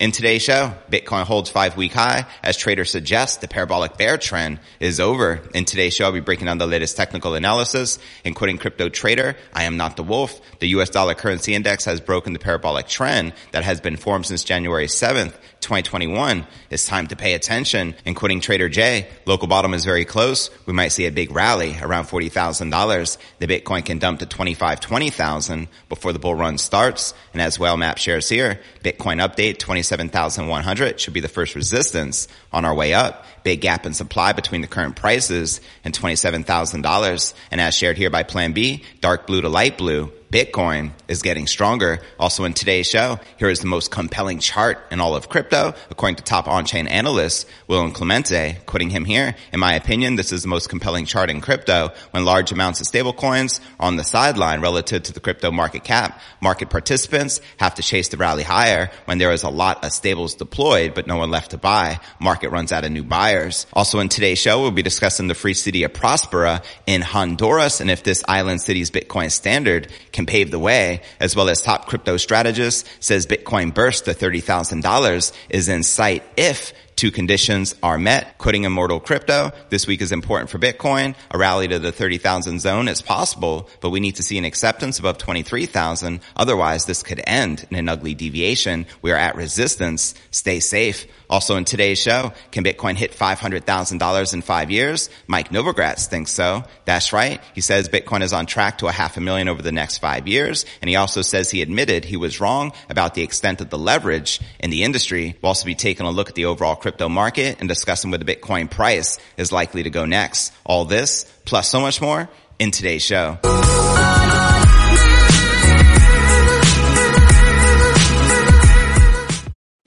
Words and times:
In 0.00 0.10
today's 0.10 0.42
show, 0.42 0.74
Bitcoin 0.90 1.22
holds 1.22 1.50
five 1.50 1.76
week 1.76 1.92
high 1.92 2.26
as 2.42 2.56
traders 2.56 2.90
suggest 2.90 3.40
the 3.40 3.46
parabolic 3.46 3.96
bear 3.96 4.18
trend 4.18 4.58
is 4.80 4.98
over. 4.98 5.40
In 5.54 5.64
today's 5.64 5.94
show, 5.94 6.06
I'll 6.06 6.12
be 6.12 6.18
breaking 6.18 6.46
down 6.46 6.58
the 6.58 6.66
latest 6.66 6.96
technical 6.96 7.34
analysis, 7.34 8.00
including 8.24 8.58
crypto 8.58 8.88
trader. 8.88 9.36
I 9.52 9.64
am 9.64 9.76
not 9.76 9.96
the 9.96 10.02
wolf. 10.02 10.40
The 10.58 10.68
US 10.68 10.90
dollar 10.90 11.14
currency 11.14 11.54
index 11.54 11.84
has 11.84 12.00
broken 12.00 12.32
the 12.32 12.40
parabolic 12.40 12.88
trend 12.88 13.34
that 13.52 13.62
has 13.62 13.80
been 13.80 13.96
formed 13.96 14.26
since 14.26 14.42
January 14.42 14.86
7th. 14.86 15.34
2021, 15.60 16.46
it's 16.68 16.84
time 16.84 17.06
to 17.06 17.16
pay 17.16 17.32
attention. 17.32 17.94
Including 18.04 18.40
Trader 18.40 18.68
J, 18.68 19.08
local 19.24 19.48
bottom 19.48 19.72
is 19.72 19.86
very 19.86 20.04
close. 20.04 20.50
We 20.66 20.74
might 20.74 20.88
see 20.88 21.06
a 21.06 21.10
big 21.10 21.30
rally 21.30 21.78
around 21.80 22.04
$40,000. 22.04 23.18
The 23.38 23.46
Bitcoin 23.46 23.84
can 23.84 23.98
dump 23.98 24.18
to 24.18 24.26
25, 24.26 24.80
20,000 24.80 25.68
before 25.88 26.12
the 26.12 26.18
bull 26.18 26.34
run 26.34 26.58
starts. 26.58 27.14
And 27.32 27.40
as 27.40 27.58
Whale 27.58 27.78
Map 27.78 27.96
shares 27.96 28.28
here, 28.28 28.60
Bitcoin 28.82 29.26
update 29.26 29.58
27,100 29.88 31.00
should 31.00 31.14
be 31.14 31.20
the 31.20 31.28
first 31.28 31.54
resistance 31.54 32.28
on 32.52 32.64
our 32.64 32.74
way 32.74 32.94
up. 32.94 33.24
Big 33.42 33.60
gap 33.60 33.86
in 33.86 33.94
supply 33.94 34.32
between 34.32 34.60
the 34.60 34.66
current 34.66 34.96
prices 34.96 35.60
and 35.84 35.94
$27,000. 35.94 37.34
And 37.50 37.60
as 37.60 37.74
shared 37.74 37.96
here 37.96 38.10
by 38.10 38.22
Plan 38.22 38.52
B, 38.52 38.82
dark 39.00 39.26
blue 39.26 39.42
to 39.42 39.48
light 39.48 39.78
blue, 39.78 40.12
Bitcoin 40.34 40.90
is 41.06 41.22
getting 41.22 41.46
stronger. 41.46 42.00
Also 42.18 42.42
in 42.42 42.54
today's 42.54 42.88
show, 42.88 43.20
here 43.38 43.48
is 43.48 43.60
the 43.60 43.68
most 43.68 43.92
compelling 43.92 44.40
chart 44.40 44.84
in 44.90 45.00
all 45.00 45.14
of 45.14 45.28
crypto, 45.28 45.74
according 45.90 46.16
to 46.16 46.24
top 46.24 46.48
on-chain 46.48 46.88
analyst 46.88 47.48
William 47.68 47.92
Clemente, 47.92 48.58
quoting 48.66 48.90
him 48.90 49.04
here. 49.04 49.36
In 49.52 49.60
my 49.60 49.74
opinion, 49.74 50.16
this 50.16 50.32
is 50.32 50.42
the 50.42 50.48
most 50.48 50.68
compelling 50.68 51.06
chart 51.06 51.30
in 51.30 51.40
crypto 51.40 51.92
when 52.10 52.24
large 52.24 52.50
amounts 52.50 52.80
of 52.80 52.88
stablecoins 52.88 53.60
are 53.78 53.86
on 53.86 53.94
the 53.94 54.02
sideline 54.02 54.60
relative 54.60 55.04
to 55.04 55.12
the 55.12 55.20
crypto 55.20 55.52
market 55.52 55.84
cap. 55.84 56.20
Market 56.40 56.68
participants 56.68 57.40
have 57.58 57.76
to 57.76 57.82
chase 57.82 58.08
the 58.08 58.16
rally 58.16 58.42
higher 58.42 58.90
when 59.04 59.18
there 59.18 59.30
is 59.30 59.44
a 59.44 59.48
lot 59.48 59.84
of 59.84 59.92
stables 59.92 60.34
deployed, 60.34 60.94
but 60.94 61.06
no 61.06 61.16
one 61.16 61.30
left 61.30 61.52
to 61.52 61.58
buy. 61.58 62.00
Market 62.18 62.48
runs 62.48 62.72
out 62.72 62.84
of 62.84 62.90
new 62.90 63.04
buyers. 63.04 63.68
Also 63.72 64.00
in 64.00 64.08
today's 64.08 64.40
show, 64.40 64.60
we'll 64.60 64.72
be 64.72 64.82
discussing 64.82 65.28
the 65.28 65.34
free 65.36 65.54
city 65.54 65.84
of 65.84 65.92
Prospera 65.92 66.64
in 66.88 67.02
Honduras 67.02 67.80
and 67.80 67.88
if 67.88 68.02
this 68.02 68.24
island 68.26 68.60
city's 68.60 68.90
Bitcoin 68.90 69.30
standard 69.30 69.92
can 70.10 70.23
can 70.24 70.32
pave 70.32 70.50
the 70.50 70.58
way, 70.58 71.02
as 71.20 71.36
well 71.36 71.48
as 71.48 71.60
top 71.60 71.86
crypto 71.86 72.16
strategist 72.16 72.88
says 73.00 73.26
Bitcoin 73.26 73.72
burst 73.72 74.06
to 74.06 74.12
$30,000 74.12 75.32
is 75.50 75.68
in 75.68 75.82
sight 75.82 76.22
if 76.36 76.72
two 77.04 77.10
conditions 77.10 77.74
are 77.82 77.98
met. 77.98 78.38
Quitting 78.38 78.64
immortal 78.64 78.98
crypto 78.98 79.52
this 79.68 79.86
week 79.86 80.00
is 80.00 80.10
important 80.10 80.48
for 80.48 80.58
Bitcoin. 80.58 81.14
A 81.30 81.36
rally 81.36 81.68
to 81.68 81.78
the 81.78 81.92
30,000 81.92 82.60
zone 82.60 82.88
is 82.88 83.02
possible, 83.02 83.68
but 83.82 83.90
we 83.90 84.00
need 84.00 84.16
to 84.16 84.22
see 84.22 84.38
an 84.38 84.46
acceptance 84.46 84.98
above 84.98 85.18
23,000. 85.18 86.20
Otherwise, 86.34 86.86
this 86.86 87.02
could 87.02 87.20
end 87.26 87.66
in 87.70 87.76
an 87.76 87.90
ugly 87.90 88.14
deviation. 88.14 88.86
We 89.02 89.12
are 89.12 89.18
at 89.18 89.36
resistance. 89.36 90.14
Stay 90.30 90.60
safe. 90.60 91.06
Also 91.28 91.56
in 91.56 91.66
today's 91.66 91.98
show, 91.98 92.32
can 92.52 92.64
Bitcoin 92.64 92.94
hit 92.94 93.12
$500,000 93.12 94.34
in 94.34 94.40
five 94.40 94.70
years? 94.70 95.10
Mike 95.26 95.50
Novogratz 95.50 96.06
thinks 96.06 96.30
so. 96.30 96.64
That's 96.86 97.12
right. 97.12 97.40
He 97.54 97.60
says 97.60 97.88
Bitcoin 97.90 98.22
is 98.22 98.32
on 98.32 98.46
track 98.46 98.78
to 98.78 98.86
a 98.86 98.92
half 98.92 99.18
a 99.18 99.20
million 99.20 99.48
over 99.48 99.60
the 99.60 99.72
next 99.72 99.98
five 99.98 100.26
years. 100.26 100.64
And 100.80 100.88
he 100.88 100.96
also 100.96 101.20
says 101.20 101.50
he 101.50 101.60
admitted 101.60 102.04
he 102.04 102.16
was 102.16 102.40
wrong 102.40 102.72
about 102.88 103.14
the 103.14 103.22
extent 103.22 103.60
of 103.60 103.68
the 103.68 103.78
leverage 103.78 104.40
in 104.60 104.70
the 104.70 104.84
industry. 104.84 105.36
We'll 105.42 105.48
also 105.48 105.66
be 105.66 105.74
taking 105.74 106.06
a 106.06 106.10
look 106.10 106.28
at 106.28 106.34
the 106.34 106.44
overall 106.46 106.76
crypto 106.76 106.93
market 107.08 107.60
and 107.60 107.68
discussing 107.68 108.10
where 108.10 108.18
the 108.18 108.24
Bitcoin 108.24 108.70
price 108.70 109.18
is 109.36 109.52
likely 109.52 109.82
to 109.82 109.90
go 109.90 110.04
next. 110.04 110.52
All 110.64 110.84
this 110.84 111.24
plus 111.44 111.68
so 111.68 111.80
much 111.80 112.00
more 112.00 112.28
in 112.58 112.70
today's 112.70 113.02
show. 113.02 113.38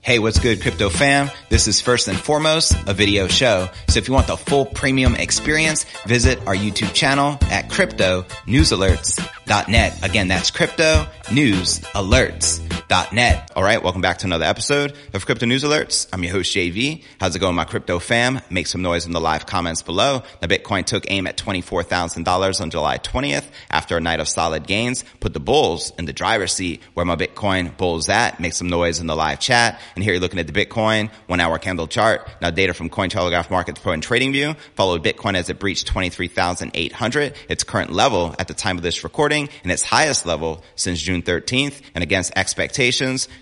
Hey, 0.08 0.18
what's 0.18 0.38
good, 0.38 0.62
crypto 0.62 0.88
fam? 0.88 1.30
This 1.50 1.68
is 1.68 1.82
first 1.82 2.08
and 2.08 2.18
foremost 2.18 2.72
a 2.88 2.94
video 2.94 3.28
show. 3.28 3.68
So 3.88 3.98
if 3.98 4.08
you 4.08 4.14
want 4.14 4.26
the 4.26 4.38
full 4.38 4.64
premium 4.64 5.14
experience, 5.14 5.84
visit 6.06 6.38
our 6.46 6.56
YouTube 6.56 6.94
channel 6.94 7.36
at 7.50 7.68
cryptonewsalerts.net. 7.68 10.02
Again, 10.02 10.28
that's 10.28 10.50
crypto 10.50 11.06
news 11.30 11.82
alerts.net. 12.88 13.52
All 13.54 13.62
right. 13.62 13.82
Welcome 13.82 14.00
back 14.00 14.18
to 14.18 14.26
another 14.26 14.44
episode 14.44 14.94
of 15.12 15.26
crypto 15.26 15.46
news 15.46 15.64
alerts. 15.64 16.08
I'm 16.12 16.22
your 16.22 16.32
host, 16.32 16.54
JV. 16.54 17.02
How's 17.20 17.36
it 17.36 17.38
going, 17.38 17.54
my 17.54 17.64
crypto 17.64 17.98
fam? 17.98 18.40
Make 18.50 18.66
some 18.66 18.82
noise 18.82 19.06
in 19.06 19.12
the 19.12 19.20
live 19.20 19.46
comments 19.46 19.82
below. 19.82 20.22
The 20.40 20.48
Bitcoin 20.48 20.84
took 20.84 21.10
aim 21.10 21.26
at 21.26 21.36
$24,000 21.36 22.60
on 22.60 22.70
July 22.70 22.98
20th 22.98 23.44
after 23.70 23.96
a 23.96 24.00
night 24.00 24.20
of 24.20 24.28
solid 24.28 24.66
gains. 24.66 25.04
Put 25.20 25.34
the 25.34 25.40
bulls 25.40 25.92
in 25.98 26.04
the 26.06 26.12
driver's 26.12 26.52
seat 26.52 26.82
where 26.94 27.06
my 27.06 27.16
Bitcoin 27.16 27.76
bulls 27.76 28.08
at. 28.08 28.40
Make 28.40 28.54
some 28.54 28.68
noise 28.68 29.00
in 29.00 29.06
the 29.06 29.16
live 29.16 29.40
chat. 29.40 29.80
And 29.94 30.04
here 30.04 30.14
you're 30.14 30.20
looking 30.20 30.40
at 30.40 30.46
the 30.46 30.66
Bitcoin 30.66 31.10
one 31.26 31.40
hour 31.40 31.58
candle 31.58 31.86
chart. 31.86 32.28
Now 32.40 32.50
data 32.50 32.74
from 32.74 32.90
Cointelegraph 32.90 33.50
Markets 33.50 33.80
Pro 33.80 33.92
and 33.92 34.02
TradingView 34.02 34.56
followed 34.74 35.04
Bitcoin 35.04 35.34
as 35.34 35.50
it 35.50 35.58
breached 35.58 35.86
23,800, 35.88 37.34
its 37.48 37.64
current 37.64 37.92
level 37.92 38.34
at 38.38 38.48
the 38.48 38.54
time 38.54 38.76
of 38.76 38.82
this 38.82 39.04
recording 39.04 39.48
and 39.62 39.72
its 39.72 39.82
highest 39.82 40.26
level 40.26 40.62
since 40.76 41.00
June 41.00 41.22
13th 41.22 41.80
and 41.94 42.02
against 42.02 42.32
expectations, 42.36 42.77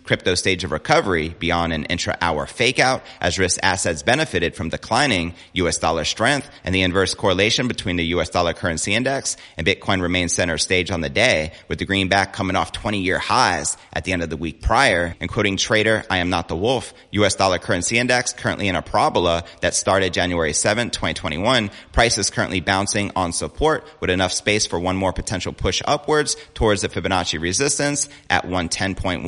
crypto 0.04 0.34
stage 0.34 0.64
of 0.64 0.72
recovery 0.72 1.34
beyond 1.38 1.72
an 1.72 1.84
intra-hour 1.84 2.46
fakeout 2.46 3.02
as 3.20 3.38
risk 3.38 3.60
assets 3.62 4.02
benefited 4.02 4.54
from 4.54 4.70
declining 4.70 5.34
US 5.52 5.76
dollar 5.76 6.04
strength 6.04 6.48
and 6.64 6.74
the 6.74 6.80
inverse 6.80 7.12
correlation 7.12 7.68
between 7.68 7.96
the 7.96 8.06
US 8.16 8.30
dollar 8.30 8.54
currency 8.54 8.94
index 8.94 9.36
and 9.58 9.66
Bitcoin 9.66 10.00
remained 10.00 10.30
center 10.30 10.56
stage 10.56 10.90
on 10.90 11.02
the 11.02 11.10
day 11.10 11.52
with 11.68 11.78
the 11.78 11.84
greenback 11.84 12.32
coming 12.32 12.56
off 12.56 12.72
20 12.72 13.00
year 13.00 13.18
highs 13.18 13.76
at 13.92 14.04
the 14.04 14.12
end 14.14 14.22
of 14.22 14.30
the 14.30 14.38
week 14.38 14.62
prior 14.62 15.14
and 15.20 15.30
quoting 15.30 15.58
trader, 15.58 16.02
I 16.08 16.18
am 16.18 16.30
not 16.30 16.48
the 16.48 16.56
wolf. 16.56 16.94
US 17.10 17.34
dollar 17.34 17.58
currency 17.58 17.98
index 17.98 18.32
currently 18.32 18.68
in 18.68 18.74
a 18.74 18.80
parabola 18.80 19.44
that 19.60 19.74
started 19.74 20.14
January 20.14 20.54
7, 20.54 20.88
2021. 20.88 21.70
Price 21.92 22.16
is 22.16 22.30
currently 22.30 22.60
bouncing 22.60 23.12
on 23.14 23.34
support 23.34 23.84
with 24.00 24.08
enough 24.08 24.32
space 24.32 24.66
for 24.66 24.80
one 24.80 24.96
more 24.96 25.12
potential 25.12 25.52
push 25.52 25.82
upwards 25.84 26.36
towards 26.54 26.80
the 26.80 26.88
Fibonacci 26.88 27.38
resistance 27.38 28.08
at 28.30 28.44
110.1. 28.46 29.25